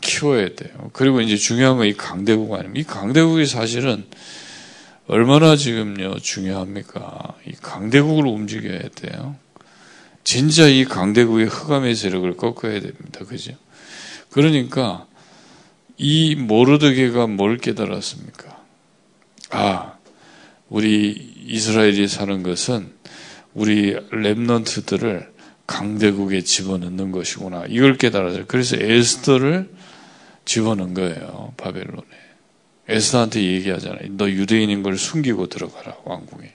키워야 0.00 0.54
돼요. 0.54 0.90
그리고 0.92 1.20
이제 1.20 1.36
중요한 1.36 1.76
건 1.76 1.86
이 1.86 1.92
강대국 1.94 2.52
아닙니까? 2.52 2.80
이 2.80 2.84
강대국이 2.94 3.46
사실은 3.46 4.04
얼마나 5.08 5.54
지금요 5.54 6.18
중요합니까? 6.18 7.34
이 7.46 7.52
강대국을 7.52 8.26
움직여야 8.26 8.88
돼요. 8.94 9.36
진짜 10.24 10.66
이 10.66 10.84
강대국의 10.84 11.46
흑암의 11.46 11.94
세력을 11.94 12.36
꺾어야 12.36 12.80
됩니다. 12.80 13.24
그죠? 13.24 13.52
그러니까 14.30 15.06
이 15.96 16.34
모르드게가 16.34 17.28
뭘 17.28 17.58
깨달았습니까? 17.58 18.64
아, 19.50 19.94
우리 20.68 21.34
이스라엘이 21.46 22.08
사는 22.08 22.42
것은 22.42 22.92
우리 23.54 23.94
랩넌트들을 23.94 25.28
강대국에 25.68 26.42
집어넣는 26.42 27.12
것이구나. 27.12 27.66
이걸 27.68 27.96
깨달았어요. 27.96 28.44
그래서 28.48 28.76
에스더를 28.76 29.70
집어넣은 30.44 30.94
거예요. 30.94 31.54
바벨론에. 31.56 32.25
에스더한테 32.88 33.42
얘기하잖아요. 33.42 34.16
너 34.16 34.30
유대인인 34.30 34.82
걸 34.82 34.96
숨기고 34.96 35.48
들어가라. 35.48 35.96
왕궁에. 36.04 36.54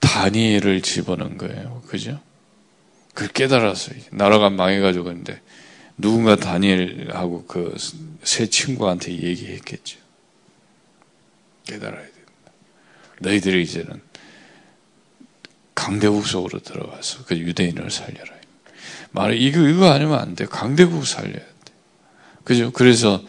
다니엘을 0.00 0.82
집어넣은 0.82 1.38
거예요. 1.38 1.82
그죠? 1.88 2.20
그걸 3.14 3.28
깨달았어요. 3.28 3.96
나라가 4.12 4.50
망해가지고 4.50 5.04
근데 5.04 5.40
누군가 5.96 6.36
다니엘하고 6.36 7.46
그세 7.46 8.46
친구한테 8.46 9.12
얘기했겠죠. 9.12 9.98
깨달아야 11.64 12.02
됩니다. 12.02 12.52
너희들이 13.20 13.62
이제는 13.62 14.00
강대국 15.74 16.26
속으로 16.26 16.60
들어가서 16.60 17.24
그 17.24 17.36
유대인을 17.36 17.90
살려라. 17.90 18.34
말해 19.10 19.36
이거 19.36 19.60
이거 19.60 19.90
아니면 19.90 20.18
안 20.18 20.34
돼. 20.34 20.44
강대국 20.46 21.06
살려야 21.06 21.34
돼. 21.34 21.53
그죠? 22.44 22.70
그래서 22.72 23.22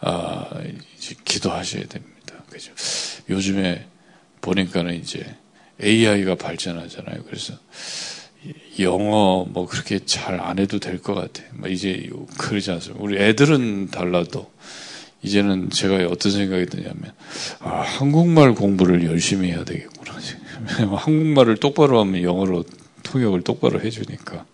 아, 0.00 0.48
이제 0.96 1.14
기도하셔야 1.24 1.84
됩니다. 1.86 2.34
그죠? 2.50 2.72
요즘에 3.28 3.86
보니까는 4.40 4.94
이제 4.94 5.24
AI가 5.82 6.34
발전하잖아요. 6.36 7.24
그래서 7.24 7.54
영어 8.80 9.44
뭐 9.48 9.66
그렇게 9.66 9.98
잘 10.04 10.40
안 10.40 10.58
해도 10.58 10.78
될 10.78 11.00
것 11.02 11.14
같아. 11.14 11.42
뭐 11.54 11.68
이제 11.68 12.08
그러지 12.38 12.70
않습니까? 12.70 13.02
우리 13.04 13.18
애들은 13.18 13.90
달라도 13.90 14.50
이제는 15.22 15.70
제가 15.70 16.06
어떤 16.08 16.30
생각이 16.32 16.66
드냐면 16.66 17.12
아, 17.60 17.80
한국말 17.80 18.54
공부를 18.54 19.04
열심히 19.04 19.50
해야 19.50 19.64
되겠구나. 19.64 20.16
한국말을 20.96 21.56
똑바로 21.56 22.00
하면 22.00 22.22
영어로 22.22 22.64
통역을 23.02 23.42
똑바로 23.42 23.80
해주니까 23.80 24.46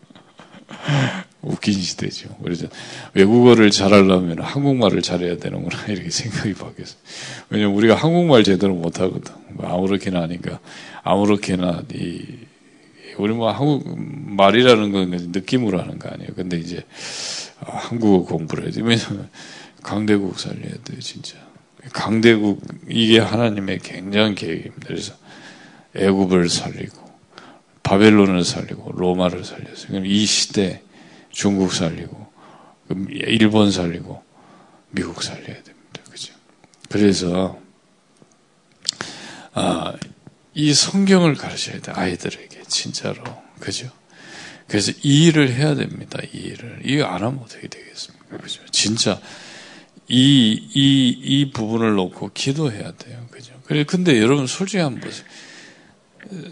웃긴 1.44 1.74
시대죠. 1.74 2.28
그래서 2.42 2.66
외국어를 3.14 3.70
잘하려면 3.70 4.40
한국말을 4.40 5.02
잘해야 5.02 5.36
되는구나 5.36 5.86
이렇게 5.88 6.10
생각이 6.10 6.54
바뀌었어요. 6.54 6.98
왜냐면 7.50 7.74
우리가 7.76 7.94
한국말 7.94 8.44
제대로 8.44 8.74
못하거든. 8.74 9.32
뭐 9.50 9.68
아무렇게나 9.68 10.22
하니까 10.22 10.60
아무렇게나 11.02 11.82
이 11.94 12.24
우리 13.18 13.32
뭐 13.32 13.50
한국 13.50 13.84
말이라는 13.96 14.92
건 14.92 15.10
느낌으로 15.10 15.80
하는 15.80 15.98
거 15.98 16.08
아니에요. 16.08 16.30
근데 16.34 16.58
이제 16.58 16.84
한국어 17.60 18.24
공부를 18.24 18.64
해야 18.64 18.72
돼. 18.72 18.80
왜냐면 18.82 19.28
강대국 19.82 20.38
살려야 20.38 20.74
돼요, 20.84 20.98
진짜. 21.00 21.36
강대국 21.92 22.62
이게 22.88 23.18
하나님의 23.18 23.80
굉장한 23.80 24.34
계획입니다. 24.34 24.86
그래서 24.86 25.14
애굽을 25.94 26.48
살리고 26.48 27.04
바벨론을 27.82 28.44
살리고 28.44 28.92
로마를 28.92 29.44
살렸어요. 29.44 29.88
그럼 29.88 30.06
이 30.06 30.24
시대 30.24 30.82
중국 31.34 31.72
살리고 31.72 32.32
일본 33.10 33.72
살리고 33.72 34.22
미국 34.90 35.22
살려야 35.22 35.44
됩니다. 35.44 36.00
그죠? 36.08 36.32
그래서 36.88 37.58
아, 39.52 39.94
이 40.54 40.72
성경을 40.72 41.34
가르쳐야 41.34 41.80
돼 41.80 41.92
아이들에게 41.92 42.62
진짜로 42.68 43.22
그죠? 43.58 43.90
그래서 44.68 44.92
이 45.02 45.26
일을 45.26 45.52
해야 45.52 45.74
됩니다. 45.74 46.20
이 46.32 46.38
일을 46.38 46.82
이거 46.84 47.04
안 47.04 47.22
하면 47.22 47.40
어떻게 47.42 47.66
되겠습니까? 47.66 48.38
그죠? 48.38 48.60
진짜 48.70 49.20
이, 50.06 50.52
이, 50.72 51.18
이 51.20 51.50
부분을 51.50 51.94
놓고 51.94 52.30
기도해야 52.32 52.92
돼요. 52.92 53.26
그죠? 53.30 53.52
그래, 53.64 53.84
근데 53.84 54.20
여러분 54.20 54.46
솔직히 54.46 54.82
한번 54.82 55.00
보세요. 55.00 55.26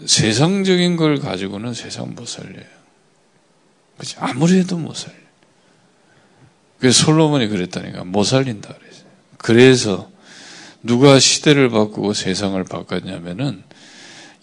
세상적인 0.05 0.97
걸 0.97 1.19
가지고는 1.19 1.73
세상 1.73 2.13
못 2.13 2.27
살려요. 2.27 2.82
그죠? 3.97 4.17
아무리 4.19 4.57
해도 4.59 4.77
못 4.77 4.95
살려. 4.95 5.15
그래서 6.79 7.05
솔로몬이 7.05 7.47
그랬다니까. 7.47 8.03
못 8.03 8.23
살린다 8.23 8.73
그랬어요. 8.73 9.03
그래서 9.37 10.09
누가 10.81 11.19
시대를 11.19 11.69
바꾸고 11.69 12.13
세상을 12.13 12.61
바꿨냐면은 12.65 13.63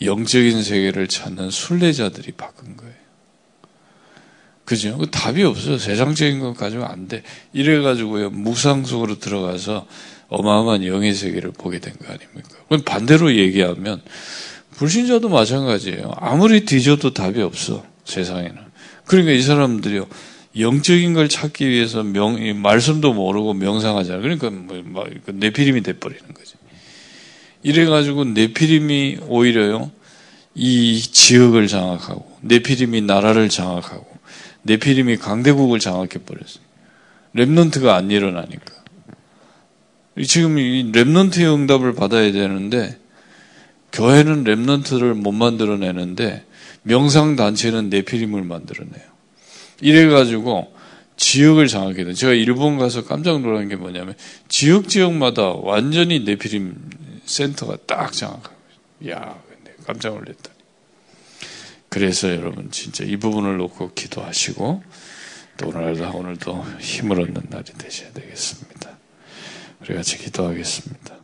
영적인 0.02 0.62
세계를 0.62 1.08
찾는 1.08 1.50
순례자들이 1.50 2.32
바꾼 2.32 2.76
거예요. 2.76 2.94
그죠? 4.64 4.96
그 4.96 5.10
답이 5.10 5.42
없어요. 5.42 5.78
세상적인 5.78 6.38
것 6.40 6.54
가지고 6.54 6.84
안 6.84 7.08
돼. 7.08 7.22
이래가지고요, 7.52 8.30
무상 8.30 8.84
속으로 8.84 9.18
들어가서 9.18 9.86
어마어마한 10.28 10.86
영의 10.86 11.12
세계를 11.12 11.50
보게 11.50 11.80
된 11.80 11.92
거 11.94 12.06
아닙니까? 12.06 12.48
그럼 12.68 12.82
반대로 12.84 13.34
얘기하면, 13.34 14.00
불신자도 14.76 15.28
마찬가지예요. 15.28 16.12
아무리 16.16 16.64
뒤져도 16.64 17.12
답이 17.12 17.42
없어, 17.42 17.84
세상에는. 18.04 18.69
그러니까 19.10 19.32
이 19.32 19.42
사람들이요, 19.42 20.06
영적인 20.60 21.14
걸 21.14 21.28
찾기 21.28 21.68
위해서 21.68 22.04
명, 22.04 22.38
말씀도 22.62 23.12
모르고 23.12 23.54
명상하잖아요. 23.54 24.22
그러니까 24.22 24.50
뭐, 24.50 25.04
내피림이 25.26 25.80
그 25.80 25.84
돼버리는 25.84 26.22
거지. 26.32 26.54
이래가지고 27.64 28.26
내피림이 28.26 29.18
오히려요, 29.26 29.90
이 30.54 31.00
지역을 31.00 31.66
장악하고, 31.66 32.38
내피림이 32.42 33.00
나라를 33.00 33.48
장악하고, 33.48 34.06
네피림이 34.62 35.16
강대국을 35.16 35.80
장악해 35.80 36.20
버렸어요. 36.24 36.62
랩넌트가 37.34 37.88
안 37.88 38.12
일어나니까. 38.12 38.74
지금 40.24 40.56
이 40.56 40.92
remnant의 40.92 41.52
응답을 41.52 41.94
받아야 41.94 42.30
되는데 42.30 42.96
교회는 43.92 44.44
remnant를 44.44 45.14
못 45.14 45.32
만들어내는데 45.32 46.44
명상 46.82 47.36
단체는 47.36 47.90
네피림을 47.90 48.42
만들어내요. 48.42 49.04
이래가지고 49.80 50.74
지역을 51.16 51.68
장악해야 51.68 52.06
돼. 52.06 52.14
제가 52.14 52.32
일본 52.32 52.78
가서 52.78 53.04
깜짝 53.04 53.40
놀란 53.40 53.68
게 53.68 53.76
뭐냐면 53.76 54.14
지역 54.48 54.88
지역마다 54.88 55.52
완전히 55.52 56.20
네피림 56.20 56.74
센터가 57.26 57.76
딱 57.86 58.12
장악하고 58.12 58.54
야, 59.08 59.38
깜짝 59.86 60.14
놀랐다. 60.14 60.50
그래서 61.88 62.30
여러분 62.30 62.70
진짜 62.70 63.04
이 63.04 63.16
부분을 63.16 63.56
놓고 63.58 63.92
기도하시고 63.94 64.82
또 65.58 65.68
오늘도 65.68 66.10
오늘도 66.10 66.64
힘을 66.80 67.20
얻는 67.20 67.42
날이 67.50 67.64
되셔야 67.76 68.12
되겠습니다. 68.12 68.96
우리 69.80 69.94
같이 69.94 70.18
기도하겠습니다. 70.18 71.19